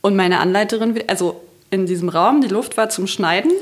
[0.00, 1.40] Und meine Anleiterin, also
[1.70, 3.52] in diesem Raum, die Luft war zum Schneiden.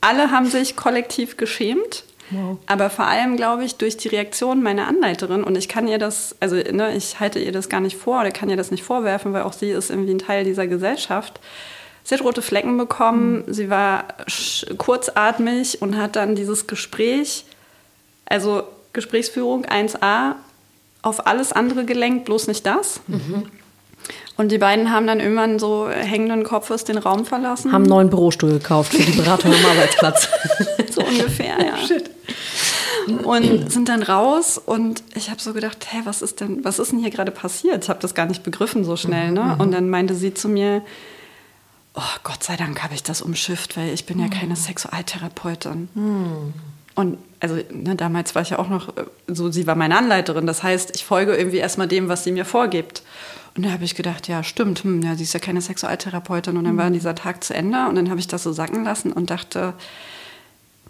[0.00, 2.04] Alle haben sich kollektiv geschämt.
[2.30, 2.58] Wow.
[2.66, 6.34] Aber vor allem, glaube ich, durch die Reaktion meiner Anleiterin, und ich kann ihr das,
[6.40, 9.32] also ne, ich halte ihr das gar nicht vor oder kann ihr das nicht vorwerfen,
[9.32, 11.40] weil auch sie ist irgendwie ein Teil dieser Gesellschaft.
[12.02, 13.52] Sie hat rote Flecken bekommen, mhm.
[13.52, 14.04] sie war
[14.78, 17.44] kurzatmig und hat dann dieses Gespräch,
[18.26, 20.34] also Gesprächsführung 1a,
[21.02, 23.00] auf alles andere gelenkt, bloß nicht das.
[23.06, 23.46] Mhm.
[24.36, 27.72] Und die beiden haben dann irgendwann so hängenden Kopfes den Raum verlassen.
[27.72, 30.28] Haben einen neuen Bürostuhl gekauft für die Beratung am Arbeitsplatz.
[30.90, 31.76] so ungefähr, ja.
[31.78, 32.10] Shit.
[33.22, 36.90] Und sind dann raus und ich habe so gedacht, hä, was ist denn, was ist
[36.90, 37.84] denn hier gerade passiert?
[37.84, 39.30] Ich habe das gar nicht begriffen so schnell.
[39.30, 39.42] Ne?
[39.42, 39.60] Mhm.
[39.60, 40.82] Und dann meinte sie zu mir,
[41.94, 45.88] oh Gott sei Dank habe ich das umschifft, weil ich bin ja keine Sexualtherapeutin.
[45.94, 46.54] Mhm.
[46.94, 48.92] Und also ne, damals war ich ja auch noch
[49.26, 50.46] so, sie war meine Anleiterin.
[50.46, 53.02] Das heißt, ich folge irgendwie erstmal dem, was sie mir vorgibt.
[53.56, 56.56] Und da habe ich gedacht, ja, stimmt, hm, ja, sie ist ja keine Sexualtherapeutin.
[56.56, 59.12] Und dann war dieser Tag zu Ende und dann habe ich das so sacken lassen
[59.12, 59.74] und dachte,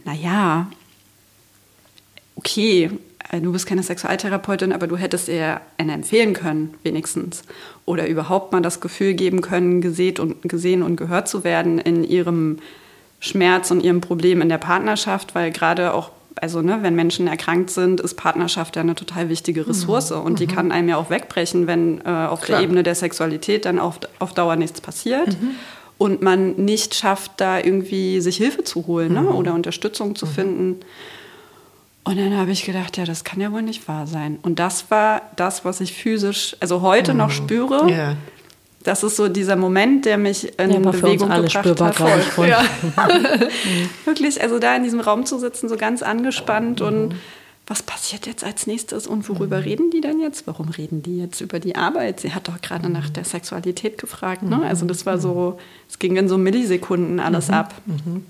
[0.05, 0.69] naja,
[2.37, 2.91] okay,
[3.31, 7.43] äh, du bist keine Sexualtherapeutin, aber du hättest ihr eine empfehlen können, wenigstens.
[7.85, 12.05] Oder überhaupt mal das Gefühl geben können, gesehen und, gesehen und gehört zu werden in
[12.05, 12.59] ihrem
[13.25, 16.11] Schmerz und ihrem Problem in der Partnerschaft, weil gerade auch
[16.41, 20.21] also ne, wenn Menschen erkrankt sind, ist Partnerschaft ja eine total wichtige Ressource mhm.
[20.23, 20.51] und die mhm.
[20.51, 22.59] kann einem ja auch wegbrechen, wenn äh, auf Klar.
[22.59, 25.29] der Ebene der Sexualität dann auf, auf Dauer nichts passiert.
[25.41, 25.51] Mhm.
[25.97, 29.29] Und man nicht schafft, da irgendwie sich Hilfe zu holen ne, mhm.
[29.29, 30.31] oder Unterstützung zu mhm.
[30.31, 30.81] finden.
[32.03, 34.39] Und dann habe ich gedacht, ja, das kann ja wohl nicht wahr sein.
[34.43, 37.89] Und das war das, was ich physisch, also heute noch spüre.
[37.89, 38.17] Yeah
[38.85, 42.23] das ist so dieser Moment, der mich in ja, Bewegung gebracht spürbar, hat.
[42.23, 42.49] Voll.
[42.49, 42.63] Ja.
[44.05, 46.87] Wirklich, also da in diesem Raum zu sitzen, so ganz angespannt mhm.
[46.87, 47.15] und
[47.67, 49.63] was passiert jetzt als nächstes und worüber mhm.
[49.63, 50.47] reden die denn jetzt?
[50.47, 52.21] Warum reden die jetzt über die Arbeit?
[52.21, 54.43] Sie hat doch gerade nach der Sexualität gefragt.
[54.43, 54.63] Ne?
[54.63, 55.59] Also das war so,
[55.89, 57.55] es ging in so Millisekunden alles mhm.
[57.55, 57.75] ab.
[57.87, 58.27] Mhm.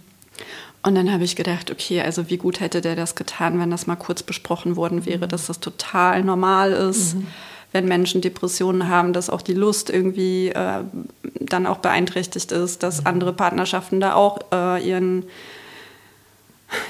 [0.85, 3.89] Und dann habe ich gedacht, okay, also wie gut hätte der das getan, wenn das
[3.89, 7.17] mal kurz besprochen worden wäre, dass das total normal ist.
[7.17, 7.27] Mhm
[7.75, 10.81] wenn Menschen Depressionen haben, dass auch die Lust irgendwie äh,
[11.41, 13.09] dann auch beeinträchtigt ist, dass mhm.
[13.09, 15.25] andere Partnerschaften da auch äh, ihren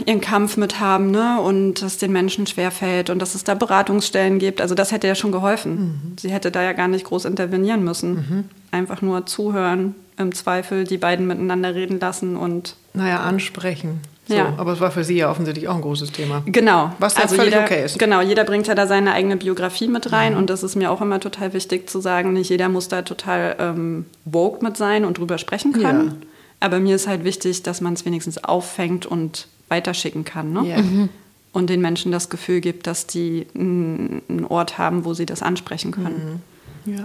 [0.07, 1.41] ihren Kampf mit haben ne?
[1.41, 4.62] und dass den Menschen schwerfällt und dass es da Beratungsstellen gibt.
[4.62, 5.72] Also das hätte ja schon geholfen.
[5.74, 6.16] Mhm.
[6.18, 8.14] Sie hätte da ja gar nicht groß intervenieren müssen.
[8.14, 8.45] Mhm.
[8.70, 12.76] Einfach nur zuhören, im Zweifel die beiden miteinander reden lassen und...
[12.95, 14.01] Naja, ansprechen.
[14.27, 14.55] So, ja.
[14.57, 16.43] Aber es war für Sie ja offensichtlich auch ein großes Thema.
[16.47, 16.93] Genau.
[16.99, 17.99] Was also völlig jeder, okay ist.
[17.99, 20.39] Genau, jeder bringt ja da seine eigene Biografie mit rein mhm.
[20.39, 23.57] und das ist mir auch immer total wichtig zu sagen, nicht jeder muss da total
[23.59, 26.07] ähm, woke mit sein und drüber sprechen können.
[26.07, 26.27] Ja.
[26.61, 30.53] Aber mir ist halt wichtig, dass man es wenigstens auffängt und weiterschicken kann.
[30.53, 30.62] Ne?
[30.62, 30.83] Yeah.
[30.83, 31.09] Mhm.
[31.53, 35.93] Und den Menschen das Gefühl gibt, dass die einen Ort haben, wo sie das ansprechen
[35.93, 36.41] können.
[36.87, 36.95] Mhm.
[36.95, 37.03] Ja.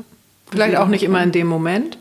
[0.50, 1.98] Vielleicht auch nicht immer in dem Moment,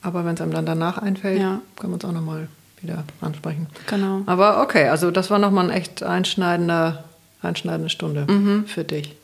[0.00, 1.60] aber wenn es einem dann danach einfällt, ja.
[1.78, 2.48] kann man es auch nochmal
[2.82, 3.66] wieder ansprechen.
[3.86, 4.22] Genau.
[4.26, 7.04] Aber okay, also das war nochmal eine echt einschneidende,
[7.42, 8.66] einschneidende Stunde mhm.
[8.66, 9.14] für dich.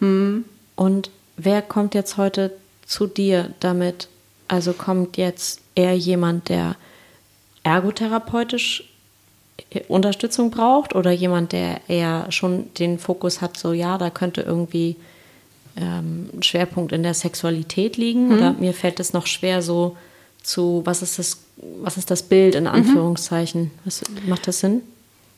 [0.00, 0.44] Mhm.
[0.76, 2.52] Und wer kommt jetzt heute
[2.86, 4.08] zu dir damit?
[4.48, 6.76] Also kommt jetzt eher jemand, der
[7.62, 8.84] ergotherapeutisch
[9.88, 14.96] Unterstützung braucht oder jemand, der eher schon den Fokus hat, so ja, da könnte irgendwie
[15.76, 18.28] ähm, ein Schwerpunkt in der Sexualität liegen?
[18.28, 18.34] Mhm.
[18.34, 19.96] Oder mir fällt es noch schwer so
[20.42, 21.38] zu, was ist das,
[21.82, 22.70] was ist das Bild in mhm.
[22.70, 23.70] Anführungszeichen?
[23.84, 24.82] Was, macht das Sinn?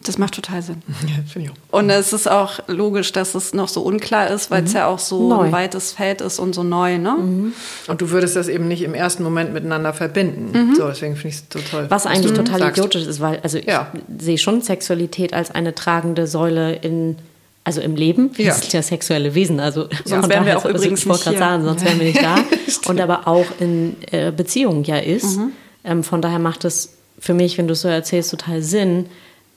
[0.03, 0.83] Das macht total Sinn.
[1.07, 1.79] Ja, finde ich auch.
[1.79, 4.99] Und es ist auch logisch, dass es noch so unklar ist, weil es ja auch
[4.99, 5.43] so Neu.
[5.43, 7.53] ein weites Feld ist und so neu, ne?
[7.87, 10.75] Und du würdest das eben nicht im ersten Moment miteinander verbinden.
[10.75, 11.87] So, deswegen finde ich es so toll.
[11.91, 12.79] Was eigentlich total sagst.
[12.79, 13.93] idiotisch ist, weil also Ja.
[14.19, 17.17] ich sehe schon Sexualität als eine tragende Säule in
[17.63, 18.31] also im Leben.
[18.39, 18.55] Wir Ja.
[18.55, 21.85] sind ja sexuelle Wesen, also von wären wir auch also übrigens ich nicht sagen, sonst
[21.85, 22.37] wären wir nicht da.
[22.87, 25.39] Und aber auch in äh, Beziehungen ja ist.
[25.85, 25.91] Mhm.
[25.91, 29.07] Ähm, von daher macht es für mich, wenn du es so erzählst, total Sinn.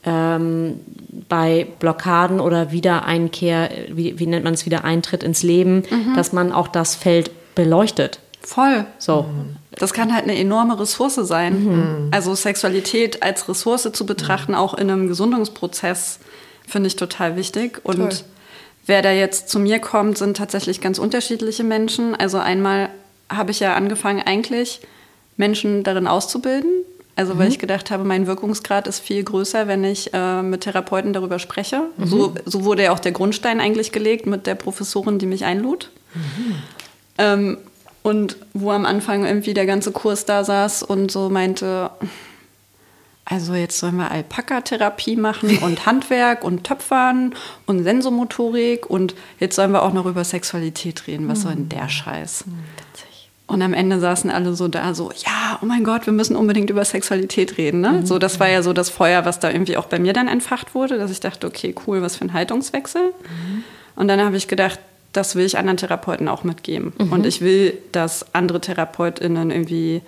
[0.06, 0.82] Ähm,
[1.30, 6.16] bei Blockaden oder Wiedereinkehr, wie, wie nennt man es, Wiedereintritt ins Leben, Mhm.
[6.16, 8.20] dass man auch das Feld beleuchtet.
[8.42, 8.86] Voll.
[8.98, 9.26] So.
[9.72, 12.10] Das kann halt eine enorme Ressource sein.
[12.12, 16.20] Also Sexualität als Ressource zu betrachten, auch in einem Gesundungsprozess,
[16.68, 17.80] finde ich total wichtig.
[17.84, 18.10] Und Toll.
[18.86, 22.14] wer da jetzt zu mir kommt, sind tatsächlich ganz unterschiedliche Menschen.
[22.16, 22.90] Also einmal
[23.30, 24.82] habe ich ja angefangen, eigentlich
[25.38, 26.70] Menschen darin auszubilden.
[27.16, 31.14] Also weil ich gedacht habe, mein Wirkungsgrad ist viel größer, wenn ich äh, mit Therapeuten
[31.14, 31.84] darüber spreche.
[32.04, 35.92] So, so wurde ja auch der Grundstein eigentlich gelegt mit der Professorin, die mich einlud.
[37.20, 37.60] Ähm,
[38.02, 41.92] und wo am Anfang irgendwie der ganze Kurs da saß und so meinte,
[43.26, 47.34] also jetzt sollen wir Alpaka-Therapie machen und Handwerk und Töpfern
[47.66, 51.28] und Sensomotorik und jetzt sollen wir auch noch über Sexualität reden.
[51.28, 52.46] Was soll denn der Scheiß?
[53.46, 56.70] Und am Ende saßen alle so da, so, ja, oh mein Gott, wir müssen unbedingt
[56.70, 57.82] über Sexualität reden.
[57.82, 58.06] Ne?
[58.06, 60.74] So, das war ja so das Feuer, was da irgendwie auch bei mir dann entfacht
[60.74, 63.14] wurde, dass ich dachte, okay, cool, was für ein Haltungswechsel.
[63.96, 64.80] Und dann habe ich gedacht,
[65.12, 66.94] das will ich anderen Therapeuten auch mitgeben.
[67.12, 70.02] Und ich will, dass andere TherapeutInnen irgendwie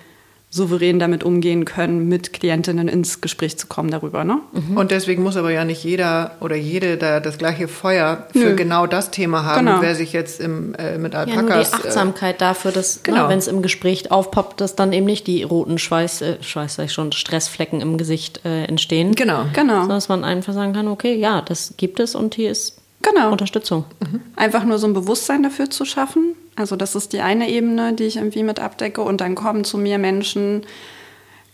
[0.56, 4.24] souverän damit umgehen können, mit Klientinnen ins Gespräch zu kommen darüber.
[4.24, 4.40] Ne?
[4.74, 8.56] Und deswegen muss aber ja nicht jeder oder jede da das gleiche Feuer für Nö.
[8.56, 9.82] genau das Thema haben, Genau.
[9.82, 11.70] wer sich jetzt im, äh, mit Ja, nur Alpakas...
[11.70, 13.24] die Achtsamkeit dafür, dass, genau.
[13.24, 16.76] ne, wenn es im Gespräch aufpoppt, dass dann eben nicht die roten Schweiß, äh, Schweiß
[16.76, 19.12] sag ich schon, Stressflecken im Gesicht äh, entstehen.
[19.12, 19.44] Äh, genau.
[19.52, 19.82] Genau.
[19.82, 22.78] So, dass man einfach sagen kann, okay, ja, das gibt es und hier ist
[23.08, 23.30] Genau.
[23.32, 23.84] Unterstützung.
[24.36, 26.34] Einfach nur so ein Bewusstsein dafür zu schaffen.
[26.56, 29.00] Also das ist die eine Ebene, die ich irgendwie mit abdecke.
[29.02, 30.62] Und dann kommen zu mir Menschen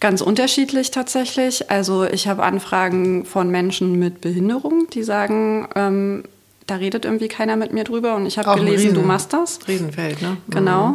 [0.01, 1.71] ganz unterschiedlich tatsächlich.
[1.71, 6.25] Also ich habe Anfragen von Menschen mit Behinderung, die sagen, ähm,
[6.67, 8.15] da redet irgendwie keiner mit mir drüber.
[8.17, 9.59] Und ich habe gelesen, du Riesen- machst das.
[9.69, 10.37] Riesenfeld, ne?
[10.49, 10.95] Genau.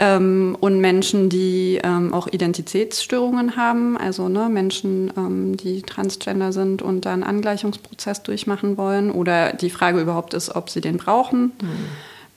[0.00, 6.82] Ähm, und Menschen, die ähm, auch Identitätsstörungen haben, also ne, Menschen, ähm, die transgender sind
[6.82, 11.52] und da einen Angleichungsprozess durchmachen wollen oder die Frage überhaupt ist, ob sie den brauchen.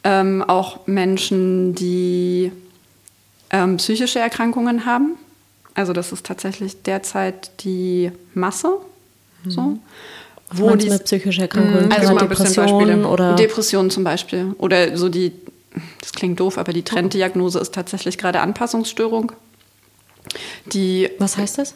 [0.04, 2.52] Ähm, auch Menschen, die
[3.50, 5.14] ähm, psychische Erkrankungen haben.
[5.74, 8.74] Also das ist tatsächlich derzeit die Masse.
[9.48, 9.78] So.
[10.52, 13.08] Wo die- mit psychischer Erkrankung, Also also mal ein bisschen Depressionen Beispiele.
[13.08, 14.56] oder Depressionen zum Beispiel.
[14.60, 15.32] Oder so die,
[16.02, 19.32] das klingt doof, aber die Trenddiagnose ist tatsächlich gerade Anpassungsstörung.
[20.74, 21.76] Die was heißt das?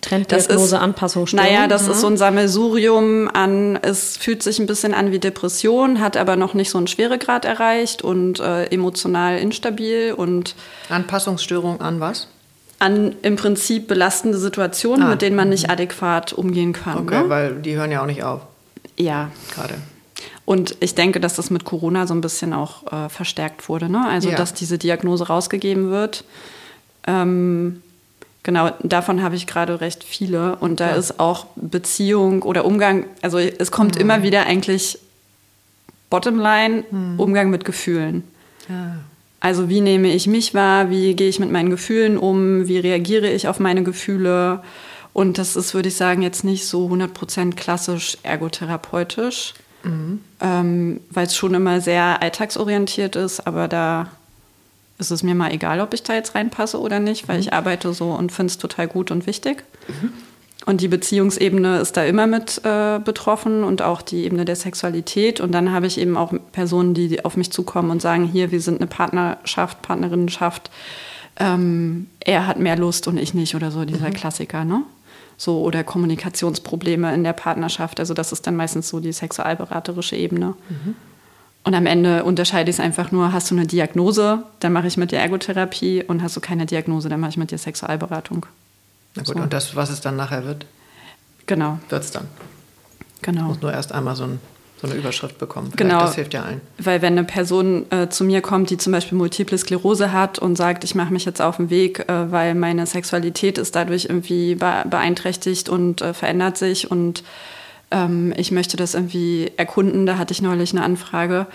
[0.00, 1.46] Trenddiagnose, Anpassungsstörung.
[1.46, 6.00] Naja, das ist so ein Sammelsurium an, es fühlt sich ein bisschen an wie Depression,
[6.00, 10.54] hat aber noch nicht so einen Schweregrad erreicht und äh, emotional instabil und
[10.88, 12.28] Anpassungsstörung an was?
[12.78, 15.10] an im Prinzip belastende Situationen, Ah.
[15.10, 16.96] mit denen man nicht adäquat umgehen kann.
[17.00, 17.28] Okay, Ne?
[17.28, 18.40] weil die hören ja auch nicht auf,
[18.96, 19.74] Ja, gerade.
[20.44, 23.88] Und ich denke, dass das mit Corona so ein bisschen auch äh, verstärkt wurde.
[23.88, 24.06] Ne?
[24.08, 24.36] Also, Ja.
[24.36, 26.24] dass diese Diagnose rausgegeben wird.
[27.06, 27.82] Ähm,
[28.42, 30.56] genau, davon habe ich gerade recht viele.
[30.56, 30.96] Und da Ja.
[30.96, 34.00] ist auch Beziehung oder Umgang, also es kommt Mhm.
[34.02, 34.98] immer wieder eigentlich
[36.10, 36.84] Bottomline,
[37.18, 38.24] Umgang mit Gefühlen.
[38.68, 38.96] Ja.
[39.38, 43.28] Also wie nehme ich mich wahr, wie gehe ich mit meinen Gefühlen um, wie reagiere
[43.30, 44.62] ich auf meine Gefühle.
[45.12, 49.54] Und das ist, würde ich sagen, jetzt nicht so 100% klassisch ergotherapeutisch,
[50.40, 54.08] ähm, weil es schon immer sehr alltagsorientiert ist, aber da
[54.98, 57.94] ist es mir mal egal, ob ich da jetzt reinpasse oder nicht, weil ich arbeite
[57.94, 59.64] so und finde es total gut und wichtig.
[60.66, 65.40] Und die Beziehungsebene ist da immer mit äh, betroffen und auch die Ebene der Sexualität.
[65.40, 68.60] Und dann habe ich eben auch Personen, die auf mich zukommen und sagen, hier, wir
[68.60, 70.70] sind eine Partnerschaft, Partnerinnenschaft.
[71.38, 74.82] Ähm, er hat mehr Lust und ich nicht oder so, dieser Klassiker, ne?
[75.42, 77.98] So, oder Kommunikationsprobleme in der Partnerschaft.
[77.98, 80.52] Also das ist dann meistens so die sexualberaterische Ebene.
[81.64, 84.98] Und am Ende unterscheide ich es einfach nur, hast du eine Diagnose, dann mache ich
[84.98, 88.44] mit dir Ergotherapie und hast du keine Diagnose, dann mache ich mit dir Sexualberatung.
[89.14, 89.42] Na gut, So.
[89.42, 90.66] und das, was es dann nachher wird,
[91.46, 92.28] Genau, wird es dann.
[93.22, 93.44] genau.
[93.44, 94.40] Muss nur erst einmal so, ein,
[94.80, 95.72] so eine Überschrift bekommen.
[95.72, 96.00] Vielleicht, Genau.
[96.00, 96.60] Das hilft ja allen.
[96.78, 100.56] Weil wenn eine Person äh, zu mir kommt, die zum Beispiel Multiple Sklerose hat und
[100.56, 104.54] sagt, ich mache mich jetzt auf den Weg, äh, weil meine Sexualität ist dadurch irgendwie
[104.54, 107.22] be beeinträchtigt und äh, verändert sich und
[107.90, 111.46] ähm, ich möchte das irgendwie erkunden, da hatte ich neulich eine Anfrage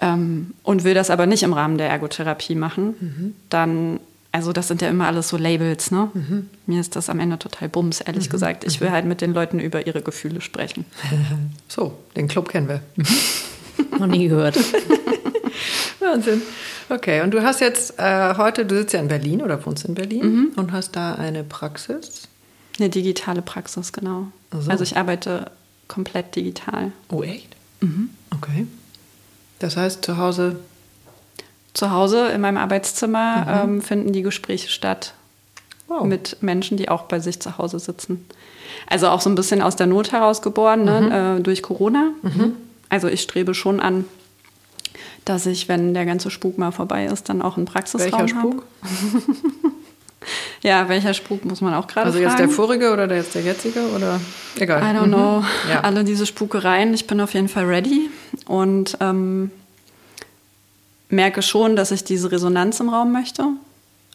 [0.00, 4.00] ähm, und will das aber nicht im Rahmen der Ergotherapie machen, dann
[4.32, 6.10] also das sind ja immer alles so Labels, ne?
[6.66, 8.64] Mir ist das am Ende total bums, ehrlich gesagt.
[8.64, 10.86] Ich will halt mit den Leuten über ihre Gefühle sprechen.
[11.68, 12.82] So, den Club kennen wir.
[13.98, 14.58] Noch nie gehört.
[16.00, 16.42] Wahnsinn.
[16.90, 19.94] Okay, und du hast jetzt äh, heute, du sitzt ja in Berlin oder wohnst in
[19.94, 22.28] Berlin und hast da eine Praxis.
[22.78, 24.26] Eine digitale Praxis, genau.
[24.50, 24.70] So.
[24.70, 25.50] Also ich arbeite
[25.88, 26.92] komplett digital.
[27.10, 27.56] Oh, echt?
[28.30, 28.66] Okay.
[29.58, 30.56] Das heißt, zu Hause
[31.74, 35.14] Zu Hause in meinem Arbeitszimmer ähm, finden die Gespräche statt
[35.88, 36.04] Wow.
[36.04, 38.24] mit Menschen, die auch bei sich zu Hause sitzen.
[38.88, 41.36] Also auch so ein bisschen aus der Not heraus geboren, ne?
[41.38, 42.10] äh, durch Corona.
[42.88, 44.06] Also ich strebe schon an,
[45.26, 48.28] dass ich, wenn der ganze Spuk mal vorbei ist, dann auch einen Praxisraum welcher.
[48.28, 48.64] Spuk?
[50.62, 52.30] Ja, welcher Spuk muss man auch gerade Also fragen.
[52.30, 54.20] jetzt der vorige oder der jetzt der jetzige oder
[54.56, 54.80] egal.
[54.80, 55.40] I don't know.
[55.40, 55.46] Mhm.
[55.68, 55.80] Ja.
[55.80, 56.94] Alle diese Spukereien.
[56.94, 58.08] Ich bin auf jeden Fall ready
[58.46, 59.50] und ähm,
[61.12, 63.44] merke schon, dass ich diese Resonanz im Raum möchte.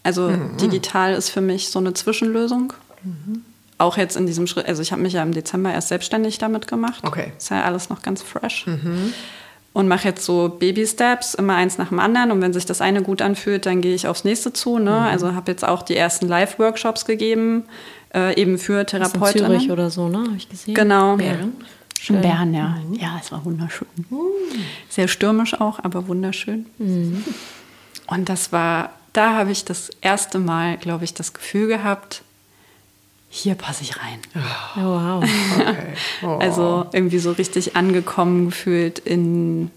[0.04, 0.58] Also Mhm.
[0.58, 2.74] digital ist für mich so eine Zwischenlösung.
[3.78, 6.68] Auch jetzt in diesem Schritt, also ich habe mich ja im Dezember erst selbstständig damit
[6.68, 7.04] gemacht.
[7.06, 7.32] Okay.
[7.38, 8.66] Ist ja alles noch ganz fresh.
[9.74, 12.32] Und mache jetzt so Baby-Steps, immer eins nach dem anderen.
[12.32, 14.80] Und wenn sich das eine gut anfühlt, dann gehe ich aufs nächste zu.
[14.80, 14.98] Ne?
[14.98, 17.66] Also habe jetzt auch die ersten Live-Workshops gegeben,
[18.16, 19.46] äh, eben für Das ist in.
[19.60, 20.18] Zürich oder so, ne?
[20.20, 20.74] Habe ich gesehen.
[20.74, 21.18] Genau.
[21.18, 21.54] Bären.
[22.10, 22.78] In Bern, ja.
[22.94, 23.88] Ja, es war wunderschön.
[24.90, 26.66] Sehr stürmisch auch, aber wunderschön.
[28.08, 32.22] Und das war, da habe ich das erste Mal, glaube ich, das Gefühl gehabt,
[33.30, 34.20] hier passe ich rein.
[34.78, 35.24] Oh, wow.
[35.60, 35.94] Okay.
[36.24, 36.38] Oh.
[36.40, 39.70] Also irgendwie so richtig angekommen gefühlt in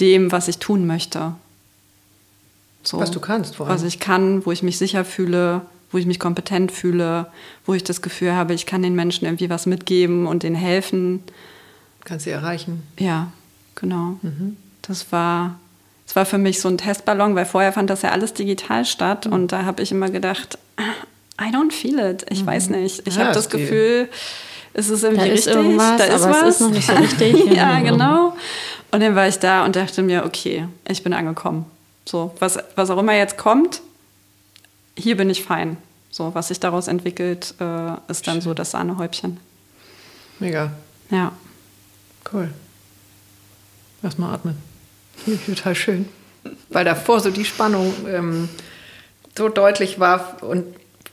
[0.00, 1.34] dem, was ich tun möchte.
[2.82, 3.74] So, Was du kannst, vor allem.
[3.74, 7.26] Was ich kann, wo ich mich sicher fühle, wo ich mich kompetent fühle,
[7.64, 11.22] wo ich das Gefühl habe, ich kann den Menschen irgendwie was mitgeben und denen helfen.
[12.04, 12.82] kannst du erreichen.
[12.98, 13.32] Ja,
[13.74, 14.16] genau.
[14.82, 15.58] Das war,
[16.06, 19.26] das war für mich so ein Testballon, weil vorher fand das ja alles digital statt
[19.26, 20.58] und da habe ich immer gedacht,
[21.40, 22.24] I don't feel it.
[22.30, 23.06] Ich weiß nicht.
[23.06, 24.08] Ich Ja, habe das ist Gefühl,
[24.72, 25.54] es ist irgendwie Da ist richtig.
[25.54, 26.48] irgendwas, da ist aber es was.
[26.54, 27.46] ist noch nicht so richtig.
[27.46, 27.80] ja, Ja.
[27.80, 28.36] genau.
[28.90, 31.66] Und dann war ich da und dachte mir, okay, ich bin angekommen.
[32.06, 33.82] So, was, was auch immer jetzt kommt,
[34.96, 35.76] hier bin ich fein.
[36.10, 39.38] So, was sich daraus entwickelt, äh, ist dann so das Sahnehäubchen.
[40.38, 40.72] Mega.
[41.10, 41.32] Ja.
[42.32, 42.50] Cool.
[44.02, 44.56] Lass mal atmen.
[45.46, 46.08] Total schön.
[46.70, 48.48] Weil davor so die Spannung ähm,
[49.36, 50.64] so deutlich war und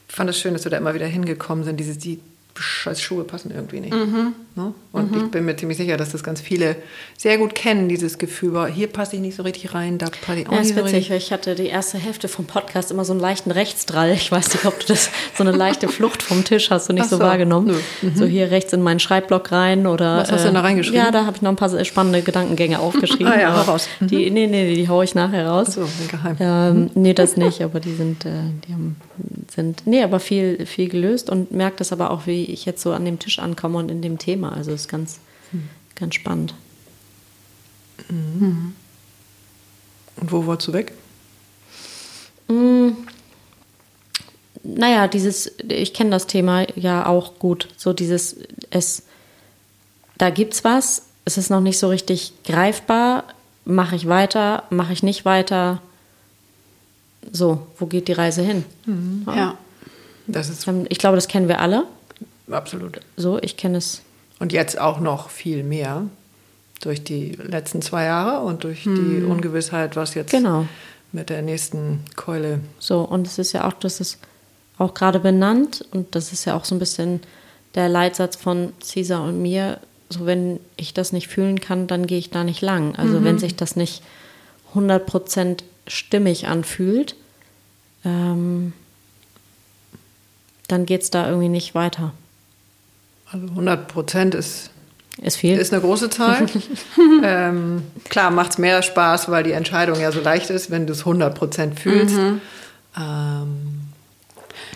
[0.07, 1.77] fand es schön, dass wir da immer wieder hingekommen sind.
[1.79, 2.19] Diese, die
[2.56, 3.93] scheiß Schuhe passen irgendwie nicht.
[3.93, 4.34] Mhm.
[4.56, 4.74] Ne?
[4.91, 6.76] Und ich bin mir ziemlich sicher, dass das ganz viele
[7.18, 10.47] sehr gut kennen, dieses Gefühl, hier passe ich nicht so richtig rein, da passe ich
[10.47, 11.18] auch Ja, nicht ist so witzig, richtig.
[11.18, 14.12] ich hatte die erste Hälfte vom Podcast immer so einen leichten Rechtsdrall.
[14.12, 17.06] Ich weiß nicht, ob du das, so eine leichte Flucht vom Tisch hast du nicht
[17.06, 17.76] Ach so, so, wahrgenommen.
[18.01, 18.12] nö.
[18.14, 20.18] So hier rechts in meinen Schreibblock rein oder.
[20.18, 20.99] Was hast du denn da reingeschrieben?
[21.04, 23.24] Ja, da habe ich noch ein paar spannende Gedankengänge aufgeschrieben.
[23.34, 23.88] Ah ja, hau raus.
[23.99, 24.08] Mhm.
[24.08, 25.74] Die, nee, nee, die haue ich nachher raus.
[25.74, 26.36] So, geheim.
[26.39, 28.30] Ähm, nee, das nicht, aber die sind, äh,
[28.68, 28.95] die haben,
[29.51, 32.91] sind, nee, aber viel, viel gelöst und merke das aber auch, wie ich jetzt so
[32.93, 34.53] an dem Tisch ankomme und in dem Thema.
[34.53, 35.20] Also ist ganz,
[35.95, 36.55] ganz spannend.
[38.09, 38.74] Und
[40.32, 40.93] wo wolltest du weg?
[44.64, 47.68] Naja, dieses, ich kenne das Thema ja auch gut.
[47.78, 48.38] So dieses,
[48.70, 49.03] es,
[50.18, 53.26] da gibt's was, es ist noch nicht so richtig greifbar.
[53.66, 55.82] Mache ich weiter, mache ich nicht weiter?
[57.32, 58.65] So, wo geht die Reise hin?
[59.28, 59.57] Ja.
[60.28, 61.86] Das ist Ähm, Ich glaube, das kennen wir alle.
[62.51, 62.99] absolut.
[63.17, 64.01] So, ich kenne es.
[64.39, 66.03] Und jetzt auch noch viel mehr
[66.82, 70.65] durch die letzten zwei Jahre und durch die Ungewissheit, was jetzt Genau.
[71.13, 72.59] mit der nächsten Keule.
[72.80, 74.17] So, und es ist ja auch, das ist
[74.78, 77.21] auch gerade benannt und das ist ja auch so ein bisschen
[77.76, 79.80] der Leitsatz von Caesar und mir.
[80.09, 82.95] So, wenn ich das nicht fühlen kann, dann gehe ich da nicht lang.
[82.97, 84.03] Also, wenn sich das nicht
[84.76, 87.15] 100% stimmig anfühlt,
[88.05, 88.73] ähm,
[90.67, 92.13] dann geht es da irgendwie nicht weiter.
[93.31, 94.69] Also 100 Prozent ist,
[95.21, 95.57] Ist viel.
[95.57, 96.45] ist eine große Zahl.
[97.23, 100.93] ähm, klar macht es mehr Spaß, weil die Entscheidung ja so leicht ist, wenn du
[100.93, 102.15] es 100 Prozent fühlst.
[102.15, 103.84] Ähm,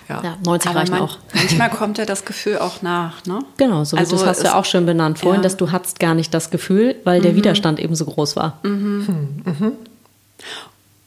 [0.10, 0.22] ja.
[0.24, 1.18] ja, 90 Aber reicht man, auch.
[1.34, 3.40] manchmal kommt ja das Gefühl auch nach, ne?
[3.58, 5.44] Genau, so wie Also das hast du ja auch schön benannt vorhin, ja.
[5.44, 8.60] dass du hattest gar nicht das Gefühl, weil der Widerstand eben so groß war.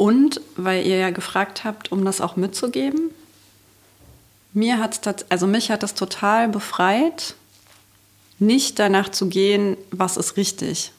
[0.01, 3.11] Und weil ihr ja gefragt habt, um das auch mitzugeben,
[4.55, 7.35] mir hat es also mich hat es total befreit,
[8.39, 10.93] nicht danach zu gehen, was ist richtig.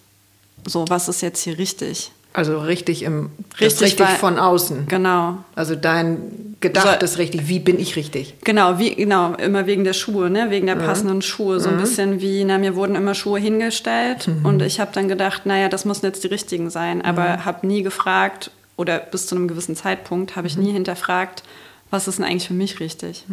[0.68, 2.12] So, was ist jetzt hier richtig?
[2.34, 4.86] Also richtig im das Richtig, richtig weil- von außen.
[4.88, 5.40] Genau.
[5.56, 7.48] Also dein Gedacht So- ist richtig.
[7.48, 8.36] Wie bin ich richtig?
[8.44, 10.52] Genau, wie, genau, immer wegen der Schuhe, ne?
[10.52, 11.60] wegen der passenden Schuhe.
[11.60, 15.48] So ein bisschen wie, na, mir wurden immer Schuhe hingestellt und ich habe dann gedacht,
[15.48, 18.52] naja, das müssen jetzt die richtigen sein, aber habe nie gefragt
[18.82, 21.44] oder bis zu einem gewissen Zeitpunkt habe ich nie hinterfragt,
[21.90, 23.26] was ist denn eigentlich für mich richtig?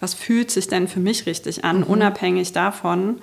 [0.00, 3.20] Was fühlt sich denn für mich richtig an, unabhängig davon,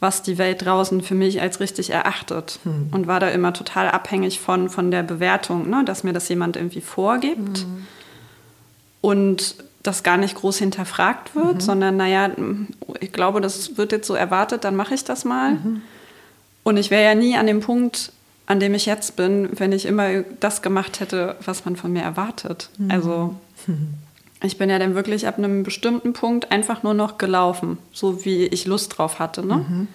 [0.00, 2.60] was die Welt draußen für mich als richtig erachtet.
[2.92, 5.82] Und war da immer total abhängig von, von der Bewertung, ne?
[5.84, 7.66] dass mir das jemand irgendwie vorgibt
[9.00, 12.30] und das gar nicht groß hinterfragt wird, sondern naja,
[13.00, 15.56] ich glaube, das wird jetzt so erwartet, dann mache ich das mal.
[16.62, 18.12] Und ich wäre ja nie an dem Punkt,
[18.48, 22.00] an dem ich jetzt bin, wenn ich immer das gemacht hätte, was man von mir
[22.02, 22.70] erwartet.
[22.88, 23.36] Also
[24.42, 28.46] ich bin ja dann wirklich ab einem bestimmten Punkt einfach nur noch gelaufen, so wie
[28.46, 29.46] ich Lust drauf hatte.
[29.46, 29.86] Ne?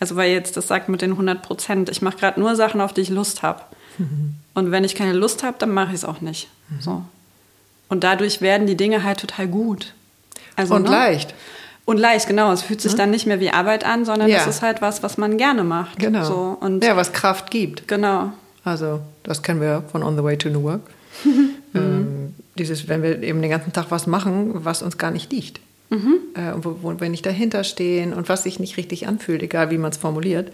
[0.00, 2.94] Also weil jetzt das sagt mit den 100 Prozent, ich mache gerade nur Sachen, auf
[2.94, 3.60] die ich Lust habe.
[4.54, 6.48] Und wenn ich keine Lust habe, dann mache ich es auch nicht.
[6.80, 7.04] So.
[7.90, 9.92] Und dadurch werden die Dinge halt total gut.
[10.56, 10.90] Also, Und ne?
[10.90, 11.34] leicht.
[11.90, 12.52] Und leicht, genau.
[12.52, 14.38] Es fühlt sich dann nicht mehr wie Arbeit an, sondern Ja.
[14.38, 15.98] es ist halt was, was man gerne macht.
[15.98, 16.24] Genau.
[16.24, 16.56] So.
[16.60, 17.88] Und ja, was Kraft gibt.
[17.88, 18.32] genau.
[18.62, 20.82] Also, das kennen wir von On the Way to New Work.
[21.74, 25.58] ähm, dieses, wenn wir eben den ganzen Tag was machen, was uns gar nicht liegt.
[25.90, 29.72] Äh, und wo, wo wir nicht dahinter stehen und was sich nicht richtig anfühlt, egal
[29.72, 30.52] wie man es formuliert,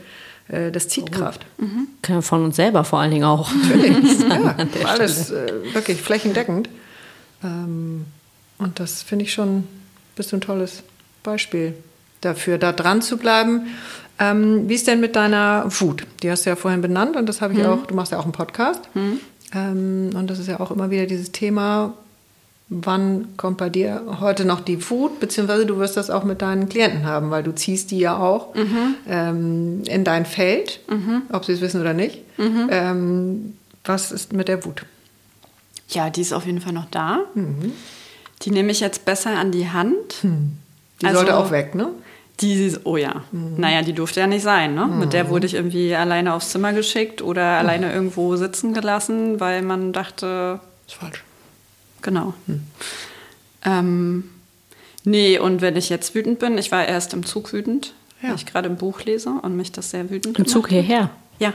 [0.49, 1.45] äh, das zieht Kraft.
[1.59, 3.53] Können wir von uns selber vor allen Dingen auch.
[3.53, 4.21] Natürlich.
[4.21, 4.57] ja,
[4.87, 6.71] alles äh, wirklich flächendeckend.
[7.45, 8.07] Ähm,
[8.57, 9.65] und das finde ich schon,
[10.15, 10.83] bist du ein tolles
[11.27, 11.75] Beispiel
[12.23, 13.67] dafür, da dran zu bleiben.
[14.19, 16.07] Ähm, wie ist denn mit deiner Wut?
[16.23, 18.25] Die hast du ja vorhin benannt und das habe ich auch, du machst ja auch
[18.25, 18.81] einen Podcast.
[19.55, 21.93] Ähm, und das ist ja auch immer wieder dieses Thema,
[22.71, 26.69] wann kommt bei dir heute noch die Wut, beziehungsweise du wirst das auch mit deinen
[26.69, 28.55] Klienten haben, weil du ziehst die ja auch
[29.07, 30.81] ähm, in dein Feld,
[31.31, 32.23] ob sie es wissen oder nicht.
[32.71, 33.55] Ähm,
[33.85, 34.85] was ist mit der Wut?
[35.91, 37.21] Ja, die ist auf jeden Fall noch da.
[38.43, 40.25] Die nehme ich jetzt besser an die Hand.
[41.01, 41.89] Die Also- sollte auch weg, ne?
[42.41, 44.75] Die, oh ja, naja, die durfte ja nicht sein.
[44.75, 44.87] Ne?
[44.87, 49.63] Mit der wurde ich irgendwie alleine aufs Zimmer geschickt oder alleine irgendwo sitzen gelassen, weil
[49.63, 51.25] man dachte, Ist falsch.
[52.03, 52.35] genau.
[53.65, 54.25] Ähm,
[55.05, 58.29] nee, und wenn ich jetzt wütend bin, ich war erst im Zug wütend, Ja.
[58.29, 61.11] weil ich gerade ein Buch lese und mich das sehr wütend Im Zug gemacht hierher.
[61.39, 61.55] Ja,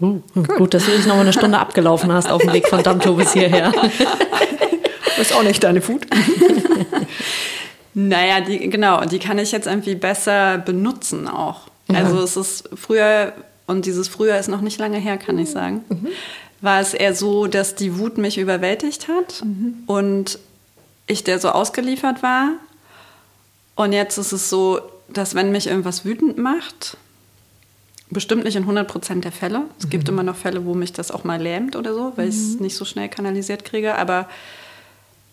[0.00, 0.22] Hm,
[0.56, 3.16] Gut, dass du dich noch mal eine Stunde abgelaufen hast auf dem Weg von Dammtow
[3.16, 3.72] bis hierher.
[5.20, 6.06] Ist auch nicht deine Wut.
[7.94, 11.62] Naja, die, genau, die kann ich jetzt irgendwie besser benutzen auch.
[11.88, 13.32] Also es ist früher,
[13.66, 15.84] und dieses früher ist noch nicht lange her, kann ich sagen,
[16.60, 19.42] war es eher so, dass die Wut mich überwältigt hat
[19.86, 20.38] und
[21.06, 22.50] ich der so ausgeliefert war.
[23.74, 26.96] Und jetzt ist es so, dass wenn mich irgendwas wütend macht,
[28.10, 29.62] bestimmt nicht in 100% der Fälle.
[29.78, 32.34] Es gibt immer noch Fälle, wo mich das auch mal lähmt oder so, weil ich
[32.34, 34.28] es nicht so schnell kanalisiert kriege, aber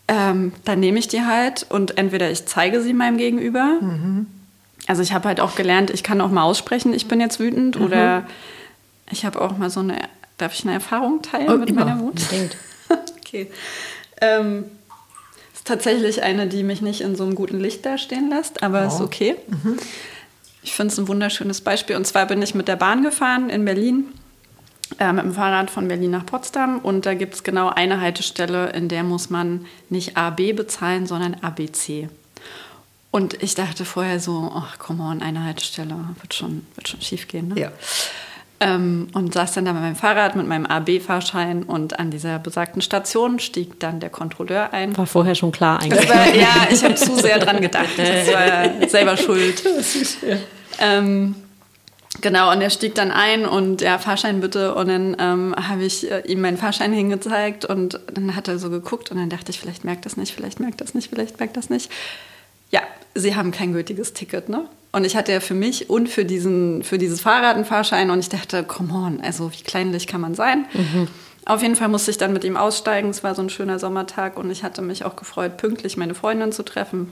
[0.07, 3.79] ähm, dann nehme ich die halt und entweder ich zeige sie meinem Gegenüber.
[4.87, 7.77] Also ich habe halt auch gelernt, ich kann auch mal aussprechen, ich bin jetzt wütend
[7.77, 8.25] oder
[9.11, 9.97] ich habe auch mal so eine,
[10.37, 11.85] darf ich eine Erfahrung teilen Oh, mit immer.
[11.85, 12.15] meiner Wut?
[13.27, 13.51] Okay.
[14.21, 14.63] Ähm,
[15.53, 19.01] ist tatsächlich eine, die mich nicht in so einem guten Licht dastehen lässt, aber ist
[19.01, 19.35] okay.
[20.63, 21.97] Ich finde es ein wunderschönes Beispiel.
[21.97, 24.05] Und zwar bin ich mit der Bahn gefahren in Berlin,
[24.99, 26.79] äh, mit dem Fahrrad von Berlin nach Potsdam.
[26.79, 31.35] Und da gibt es genau eine Haltestelle, in der muss man nicht AB bezahlen, sondern
[31.41, 32.09] ABC.
[33.11, 37.27] Und ich dachte vorher so, ach, come on, eine Haltestelle, wird schon, wird schon schief
[37.27, 37.49] gehen.
[37.49, 37.59] Ne?
[37.59, 37.71] Ja.
[38.59, 42.81] Ähm, und saß dann da mit meinem Fahrrad, mit meinem AB-Fahrschein und an dieser besagten
[42.81, 44.97] Station stieg dann der Kontrolleur ein.
[44.97, 46.07] War vorher schon klar eigentlich.
[46.07, 47.89] Das war, ja, ich habe zu sehr dran gedacht.
[47.97, 49.63] Das war selber schuld.
[50.79, 51.35] Ähm,
[52.21, 54.75] genau, und er stieg dann ein und ja, Fahrschein bitte.
[54.75, 58.69] Und dann ähm, habe ich äh, ihm meinen Fahrschein hingezeigt und dann hat er so
[58.69, 61.57] geguckt und dann dachte ich, vielleicht merkt das nicht, vielleicht merkt das nicht, vielleicht merkt
[61.57, 61.91] das nicht.
[62.71, 62.81] Ja,
[63.15, 64.65] sie haben kein gültiges Ticket, ne?
[64.91, 68.19] Und ich hatte ja für mich und für, diesen, für dieses Fahrrad einen Fahrschein und
[68.19, 70.65] ich dachte, come on, also wie kleinlich kann man sein?
[71.45, 73.09] Auf jeden Fall musste ich dann mit ihm aussteigen.
[73.09, 76.51] Es war so ein schöner Sommertag und ich hatte mich auch gefreut, pünktlich meine Freundin
[76.51, 77.11] zu treffen.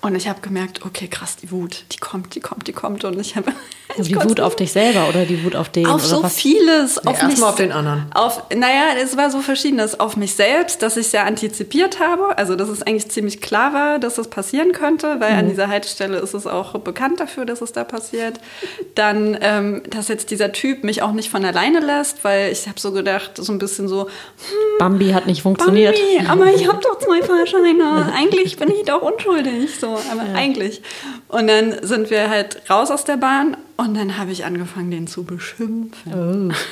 [0.00, 3.04] Und ich habe gemerkt, okay, krass, die Wut, die kommt, die kommt, die kommt.
[3.04, 3.52] Und ich habe.
[3.98, 5.86] die Wut auf dich selber oder die Wut auf den?
[5.86, 6.34] Auf oder so was?
[6.36, 7.00] vieles.
[7.02, 8.06] Nee, auf mich, mal auf den anderen.
[8.14, 9.98] Auf, naja, es war so verschiedenes.
[9.98, 12.38] Auf mich selbst, dass ich es ja antizipiert habe.
[12.38, 15.38] Also, dass es eigentlich ziemlich klar war, dass es passieren könnte, weil Mhm.
[15.38, 18.38] an dieser Haltestelle ist es auch bekannt dafür, dass es da passiert.
[18.94, 22.78] Dann, ähm, dass jetzt dieser Typ mich auch nicht von alleine lässt, weil ich habe
[22.78, 24.08] so gedacht, so ein bisschen so,
[24.78, 25.96] Bambi hat nicht funktioniert.
[25.96, 28.12] Bambi, aber ich habe doch zwei Fahrscheine.
[28.16, 29.70] Eigentlich bin ich doch unschuldig.
[29.80, 30.82] So, aber eigentlich.
[31.28, 35.06] Und dann sind wir halt raus aus der Bahn und dann habe ich angefangen, den
[35.06, 36.54] zu beschimpfen.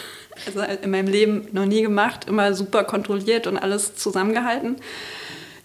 [0.45, 4.77] Also in meinem Leben noch nie gemacht, immer super kontrolliert und alles zusammengehalten.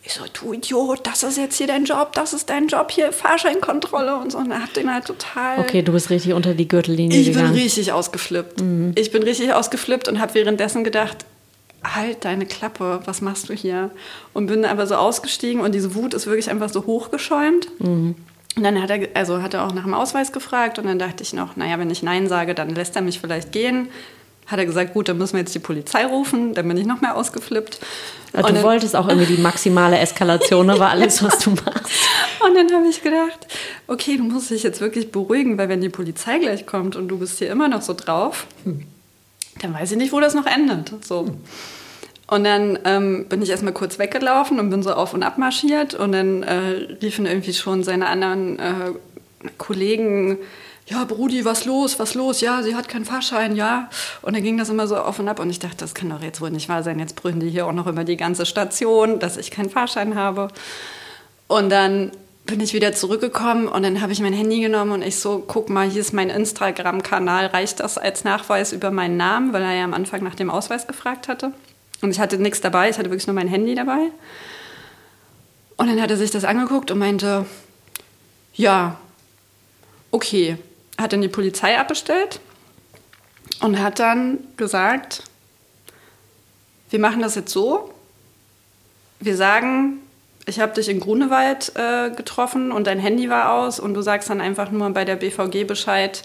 [0.01, 3.11] Ich so, du Idiot, das ist jetzt hier dein Job, das ist dein Job hier,
[3.11, 4.37] Fahrscheinkontrolle und so.
[4.37, 5.59] Und dann hab den halt total.
[5.59, 7.53] Okay, du bist richtig unter die Gürtellinie Ich bin gegangen.
[7.53, 8.63] richtig ausgeflippt.
[8.95, 11.25] Ich bin richtig ausgeflippt und habe währenddessen gedacht,
[11.83, 13.89] halt deine Klappe, was machst du hier?
[14.33, 17.67] Und bin aber so ausgestiegen und diese Wut ist wirklich einfach so hochgeschäumt.
[17.79, 18.15] Und
[18.55, 21.33] dann hat er, also hat er auch nach dem Ausweis gefragt und dann dachte ich
[21.33, 23.87] noch, naja, wenn ich Nein sage, dann lässt er mich vielleicht gehen.
[24.47, 26.53] Hat er gesagt, gut, dann müssen wir jetzt die Polizei rufen.
[26.53, 27.79] Dann bin ich noch mehr ausgeflippt.
[28.33, 31.85] Also Und du dann- wolltest auch irgendwie die maximale Eskalation, aber alles, was du machst.
[32.45, 33.47] Und dann habe ich gedacht,
[33.87, 37.19] okay, du musst dich jetzt wirklich beruhigen, weil wenn die Polizei gleich kommt und du
[37.19, 38.45] bist hier immer noch so drauf,
[39.61, 40.93] dann weiß ich nicht, wo das noch endet.
[41.05, 41.35] So.
[42.27, 45.93] Und dann ähm, bin ich erstmal kurz weggelaufen und bin so auf und ab marschiert
[45.93, 48.91] und dann äh, riefen irgendwie schon seine anderen äh,
[49.57, 50.37] Kollegen,
[50.87, 52.41] ja, Brudi, was los, was los?
[52.41, 53.89] Ja, sie hat keinen Fahrschein, ja.
[54.21, 56.21] Und dann ging das immer so auf und ab und ich dachte, das kann doch
[56.21, 56.99] jetzt wohl nicht wahr sein.
[56.99, 60.49] Jetzt brüllen die hier auch noch über die ganze Station, dass ich keinen Fahrschein habe.
[61.47, 62.11] Und dann
[62.45, 65.69] bin ich wieder zurückgekommen und dann habe ich mein Handy genommen und ich so, guck
[65.69, 69.83] mal, hier ist mein Instagram-Kanal, reicht das als Nachweis über meinen Namen, weil er ja
[69.83, 71.53] am Anfang nach dem Ausweis gefragt hatte.
[72.01, 74.11] Und ich hatte nichts dabei, ich hatte wirklich nur mein Handy dabei.
[75.77, 77.45] Und dann hat er sich das angeguckt und meinte,
[78.53, 78.97] ja,
[80.11, 80.57] okay.
[80.97, 82.39] Hat dann die Polizei abbestellt
[83.61, 85.23] und hat dann gesagt,
[86.91, 87.91] wir machen das jetzt so,
[89.19, 90.00] wir sagen,
[90.45, 94.29] ich habe dich in Grunewald äh, getroffen und dein Handy war aus und du sagst
[94.29, 96.23] dann einfach nur bei der BVG Bescheid,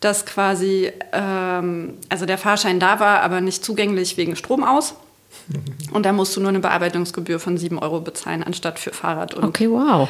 [0.00, 4.94] dass quasi, ähm, also der Fahrschein da war, aber nicht zugänglich wegen Strom aus.
[5.92, 9.44] Und da musst du nur eine Bearbeitungsgebühr von 7 Euro bezahlen, anstatt für Fahrrad und
[9.44, 10.08] Okay, wow.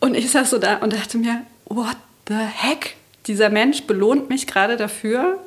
[0.00, 1.96] und ich saß so da und dachte mir, what
[2.28, 2.96] the heck?
[3.26, 5.38] Dieser Mensch belohnt mich gerade dafür,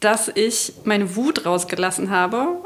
[0.00, 2.58] dass ich meine Wut rausgelassen habe.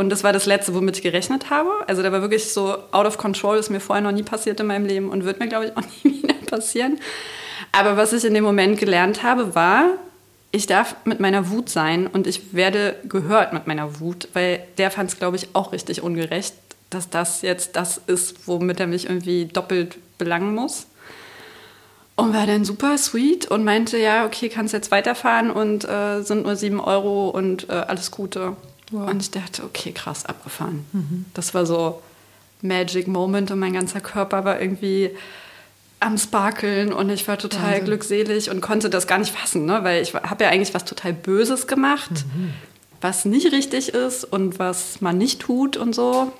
[0.00, 1.68] Und das war das Letzte, womit ich gerechnet habe.
[1.86, 4.66] Also da war wirklich so out of control, ist mir vorher noch nie passiert in
[4.66, 6.98] meinem Leben und wird mir, glaube ich, auch nie wieder passieren.
[7.70, 9.90] Aber was ich in dem Moment gelernt habe, war,
[10.52, 14.90] ich darf mit meiner Wut sein und ich werde gehört mit meiner Wut, weil der
[14.90, 16.54] fand es, glaube ich, auch richtig ungerecht,
[16.88, 20.86] dass das jetzt das ist, womit er mich irgendwie doppelt belangen muss.
[22.16, 26.44] Und war dann super sweet und meinte, ja, okay, kannst jetzt weiterfahren und äh, sind
[26.44, 28.56] nur sieben Euro und äh, alles Gute.
[28.92, 30.84] Und ich dachte, okay, krass, abgefahren.
[31.34, 32.02] Das war so
[32.62, 35.10] Magic Moment und mein ganzer Körper war irgendwie
[36.00, 37.84] am Sparkeln und ich war total Wahnsinn.
[37.84, 39.80] glückselig und konnte das gar nicht fassen, ne?
[39.82, 42.24] weil ich habe ja eigentlich was total Böses gemacht,
[43.02, 46.32] was nicht richtig ist und was man nicht tut und so.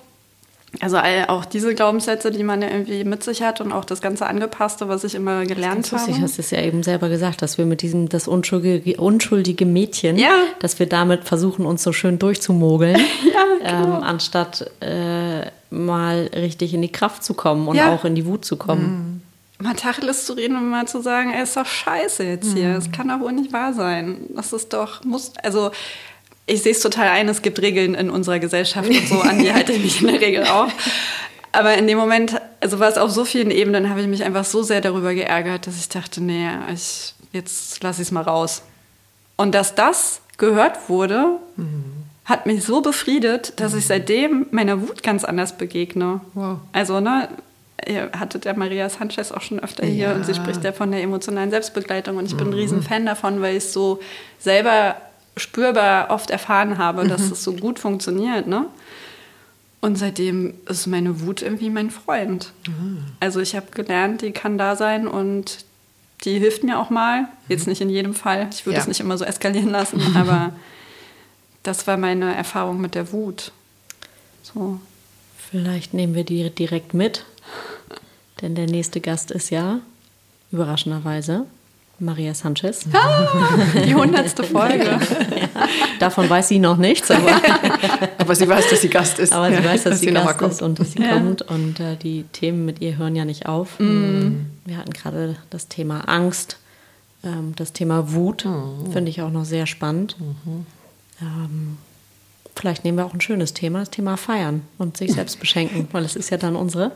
[0.81, 4.01] Also all, auch diese Glaubenssätze, die man ja irgendwie mit sich hat und auch das
[4.01, 6.23] ganze Angepasste, was ich immer gelernt Lustig, habe.
[6.23, 10.31] hast es ja eben selber gesagt, dass wir mit diesem, das unschuldige, unschuldige Mädchen, Ja.
[10.61, 12.97] dass wir damit versuchen, uns so schön durchzumogeln,
[13.65, 13.97] Ja, genau.
[13.99, 17.93] ähm, anstatt äh, mal richtig in die Kraft zu kommen und Ja.
[17.93, 19.23] auch in die Wut zu kommen.
[19.59, 22.77] mal Tacheles zu reden und mal zu sagen, ey, ist doch scheiße jetzt hier.
[22.79, 24.19] Es kann doch wohl nicht wahr sein.
[24.37, 25.71] Das ist doch, muss, also
[26.51, 29.53] ich sehe es total ein, es gibt Regeln in unserer Gesellschaft und so, an die
[29.55, 30.69] halte ich mich in der Regel auch.
[31.53, 34.45] Aber in dem Moment, also war es auf so vielen Ebenen, habe ich mich einfach
[34.45, 38.63] so sehr darüber geärgert, dass ich dachte, nee, ich, jetzt lasse ich es mal raus.
[39.37, 41.39] Und dass das gehört wurde,
[42.25, 46.21] hat mich so befriedet, dass ich seitdem meiner Wut ganz anders begegne.
[46.35, 46.59] Wow.
[46.73, 47.29] Also, ne,
[47.89, 50.15] ihr hattet ja Maria Sanchez auch schon öfter hier Ja.
[50.15, 53.57] und sie spricht ja von der emotionalen Selbstbegleitung und ich bin ein Riesenfan davon, weil
[53.57, 53.99] ich es so
[54.39, 54.97] selber
[55.41, 58.67] spürbar oft erfahren habe, dass es so gut funktioniert, ne?
[59.83, 62.53] Und seitdem ist meine Wut irgendwie mein Freund.
[63.19, 65.65] Also ich habe gelernt, die kann da sein und
[66.25, 67.29] die hilft mir auch mal.
[67.49, 68.49] Jetzt nicht in jedem Fall.
[68.53, 68.83] Ich würde Ja.
[68.83, 70.53] es nicht immer so eskalieren lassen, aber
[71.63, 73.53] das war meine Erfahrung mit der Wut.
[74.43, 74.79] So.
[75.51, 77.25] Vielleicht nehmen wir die direkt mit,
[78.43, 79.81] denn der nächste Gast ist ja,
[80.53, 81.47] überraschenderweise,
[82.01, 82.87] Maria Sanchez.
[83.85, 84.99] Die hundertste Folge.
[85.99, 87.41] Davon weiß sie noch nichts, aber,
[88.19, 89.33] Aber sie weiß, dass sie Gast ist.
[89.33, 91.15] aber sie weiß, dass sie noch mal Gast ist und dass sie Ja.
[91.15, 91.43] kommt.
[91.43, 93.79] Und äh, die Themen mit ihr hören ja nicht auf.
[93.79, 96.57] Wir hatten gerade das Thema Angst,
[97.25, 98.47] ähm, das Thema Wut,
[98.93, 100.17] finde ich auch noch sehr spannend.
[101.21, 101.77] Ähm,
[102.57, 106.05] vielleicht nehmen wir auch ein schönes Thema, das Thema Feiern und sich selbst beschenken, weil
[106.05, 106.93] es ist ja dann unsere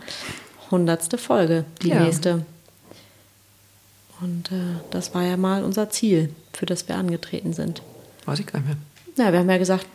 [0.70, 2.00] hundertste Folge, die Ja.
[2.00, 2.46] nächste.
[4.25, 7.83] Und äh, das war ja mal unser Ziel, für das wir angetreten sind.
[8.25, 8.77] Weiß ich gar nicht mehr.
[9.27, 9.87] Ja, wir haben ja gesagt,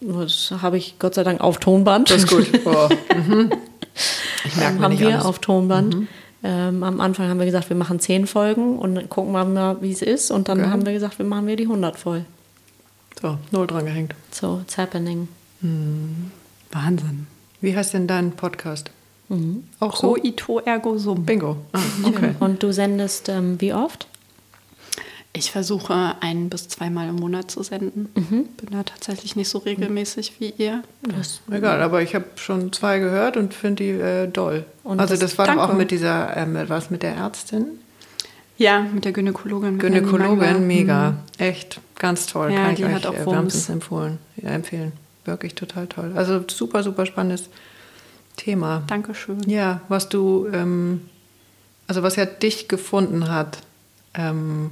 [0.00, 2.10] das habe ich Gott sei Dank auf Tonband.
[2.10, 2.48] Das ist gut.
[2.64, 2.88] Oh.
[3.14, 3.50] Mhm.
[4.44, 5.22] Ich merke mir haben nicht wir alles.
[5.24, 5.28] Mhm.
[5.28, 5.96] auf Tonband.
[6.42, 9.92] Ähm, am Anfang haben wir gesagt, wir machen zehn Folgen und gucken wir mal, wie
[9.92, 10.30] es ist.
[10.30, 10.70] Und dann Okay.
[10.70, 12.24] haben wir gesagt, wir machen wir die 100 voll.
[13.20, 14.14] So, null dran gehängt.
[14.30, 15.28] So, it's happening.
[16.72, 17.26] Wahnsinn.
[17.60, 18.90] Wie heißt denn dein Podcast?
[19.78, 21.24] Auch Pro ito ergo sum.
[21.24, 21.56] Bingo.
[21.72, 22.34] Ah, okay.
[22.40, 24.06] Und du sendest ähm, wie oft?
[25.32, 28.08] Ich versuche ein bis zweimal im Monat zu senden.
[28.16, 28.46] Mhm.
[28.56, 30.82] Bin da tatsächlich nicht so regelmäßig wie ihr.
[31.02, 34.64] Das, Egal, aber ich habe schon zwei gehört und finde die äh, doll.
[34.82, 37.66] Und also das- das, war doch auch mit dieser, ähm, was mit der Ärztin?
[38.58, 39.74] Ja, mit der Gynäkologin.
[39.74, 39.80] mit.
[39.80, 41.14] Gynäkologin, mega.
[41.38, 42.52] Echt, ganz toll.
[42.52, 44.92] Ja, Kann die ich hat euch auch äh, wärmstens empfohlen, ja, empfehlen.
[45.24, 46.12] Wirklich total toll.
[46.16, 47.48] Also super, super spannendes
[48.36, 48.82] Thema.
[48.86, 49.48] Dankeschön.
[49.48, 51.02] Ja, was du, ähm,
[51.86, 53.58] also was ja dich gefunden hat.
[54.14, 54.70] Ähm,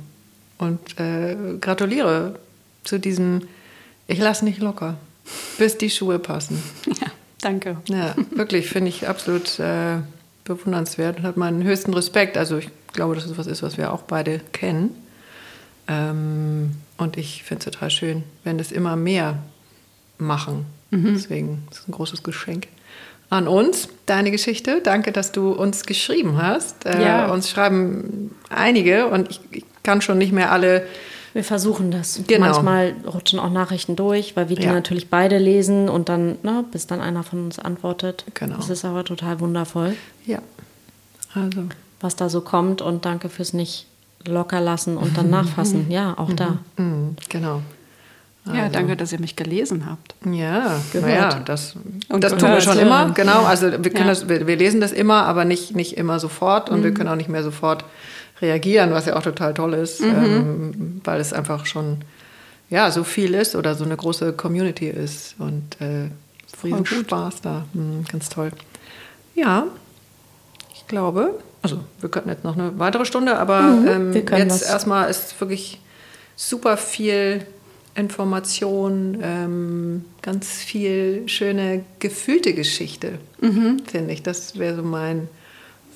[0.59, 2.39] und äh, gratuliere
[2.83, 3.43] zu diesem,
[4.09, 4.97] ich lasse nicht locker,
[5.59, 6.63] bis die Schuhe passen.
[7.01, 7.77] Ja, danke.
[7.87, 9.99] Ja, wirklich, finde ich absolut äh,
[10.45, 12.37] bewundernswert und hat meinen höchsten Respekt.
[12.37, 14.91] Also ich glaube, dass es was ist, was wir auch beide kennen.
[15.87, 19.39] Ähm, und ich finde es total schön, wenn das immer mehr
[20.19, 20.67] machen.
[20.91, 22.67] Deswegen ist es ein großes Geschenk
[23.31, 24.81] an uns, deine Geschichte.
[24.83, 26.87] Danke, dass du uns geschrieben hast.
[26.87, 27.31] Äh, Ja.
[27.33, 30.87] Uns schreiben einige und ich, ich kann schon nicht mehr alle
[31.35, 32.23] wir versuchen das.
[32.27, 32.47] Genau.
[32.47, 34.73] Manchmal rutschen auch Nachrichten durch, weil wir die Ja.
[34.73, 38.25] natürlich beide lesen und dann, na, bis dann einer von uns antwortet.
[38.33, 38.57] Genau.
[38.57, 40.39] Das ist aber total wundervoll, Ja,
[41.35, 41.65] also
[42.01, 42.81] was da so kommt.
[42.81, 43.87] Und danke fürs nicht
[44.27, 45.91] locker lassen und dann nachfassen.
[45.91, 46.59] Ja, auch da.
[46.79, 47.61] mm, genau.
[48.55, 50.15] Ja, danke, dass ihr mich gelesen habt.
[50.31, 51.13] Ja, Gehört.
[51.35, 51.75] ja, das,
[52.09, 53.45] Und das tun wir schon immer, genau.
[53.45, 54.15] Also wir, können Ja.
[54.15, 57.17] das, wir, wir lesen das immer, aber nicht, nicht immer sofort und wir können auch
[57.17, 57.85] nicht mehr sofort
[58.41, 61.99] reagieren, was ja auch total toll ist, ähm, weil es einfach schon
[62.71, 66.11] ja, so viel ist oder so eine große Community ist und äh,
[66.63, 67.65] riesen Spaß da.
[67.73, 68.51] Hm, ganz toll.
[69.35, 69.65] Ja,
[70.75, 74.69] ich glaube, also wir könnten jetzt noch eine weitere Stunde, aber ähm, wir können jetzt
[74.69, 75.81] erstmal ist wirklich
[76.37, 77.47] super viel
[77.99, 83.19] Information, ähm, ganz viel schöne gefühlte Geschichte,
[83.91, 84.23] finde ich.
[84.23, 85.29] Das wäre so mein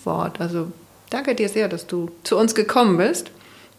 [0.04, 0.40] Wort.
[0.40, 0.72] Also
[1.10, 3.30] danke dir sehr, dass du zu uns gekommen bist.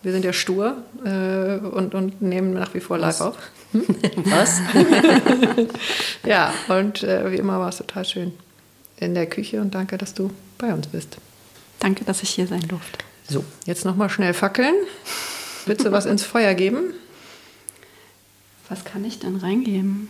[0.03, 3.37] Wir sind ja stur äh, und, und nehmen nach wie vor live auf.
[3.73, 4.61] Was?
[6.25, 8.33] Ja, und äh, wie immer war es total schön
[8.97, 11.17] in der Küche und danke, dass du bei uns bist.
[11.79, 12.99] Danke, dass ich hier sein durfte.
[13.27, 14.75] So, jetzt nochmal schnell fackeln.
[15.65, 16.93] Willst du was ins Feuer geben?
[18.73, 20.09] Was kann ich denn reingeben?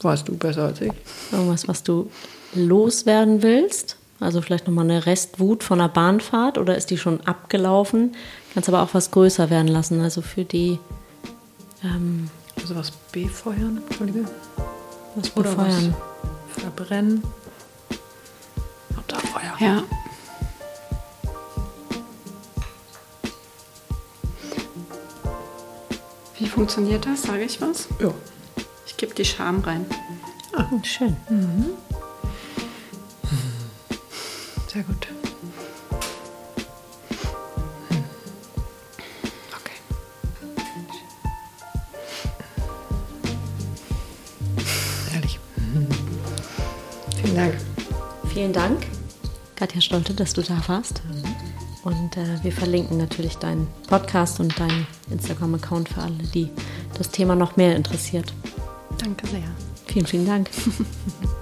[0.00, 0.92] Weißt du besser als ich.
[1.32, 2.08] Irgendwas, was du
[2.54, 3.96] loswerden willst?
[4.20, 8.14] Also vielleicht nochmal eine Restwut von der Bahnfahrt oder ist die schon abgelaufen?
[8.54, 10.00] Kannst aber auch was größer werden lassen.
[10.02, 10.78] Also für die
[11.82, 12.30] ähm,
[12.62, 14.24] Also was befeuern, Entschuldige.
[15.16, 15.94] was Oder befeuern.
[16.54, 17.24] was verbrennen.
[18.94, 19.56] Lauter Feuer.
[19.58, 19.82] Ja.
[26.40, 27.22] Wie funktioniert das?
[27.22, 27.86] Sage ich was?
[28.00, 28.14] Ja.
[28.86, 29.84] Ich gebe die Scham rein.
[30.56, 31.14] Hm, schön.
[34.66, 35.06] Sehr gut.
[37.88, 38.04] Hm.
[39.52, 39.76] Okay.
[45.14, 45.38] Ehrlich.
[47.20, 47.54] Vielen Dank.
[48.32, 48.86] Vielen Dank,
[49.56, 51.02] Katja Stolte, dass du da warst.
[51.82, 56.50] Und äh, wir verlinken natürlich deinen Podcast und deinen Instagram-Account für alle, die
[56.98, 58.32] das Thema noch mehr interessiert.
[58.98, 59.42] Danke sehr.
[59.86, 60.50] Vielen, vielen Dank.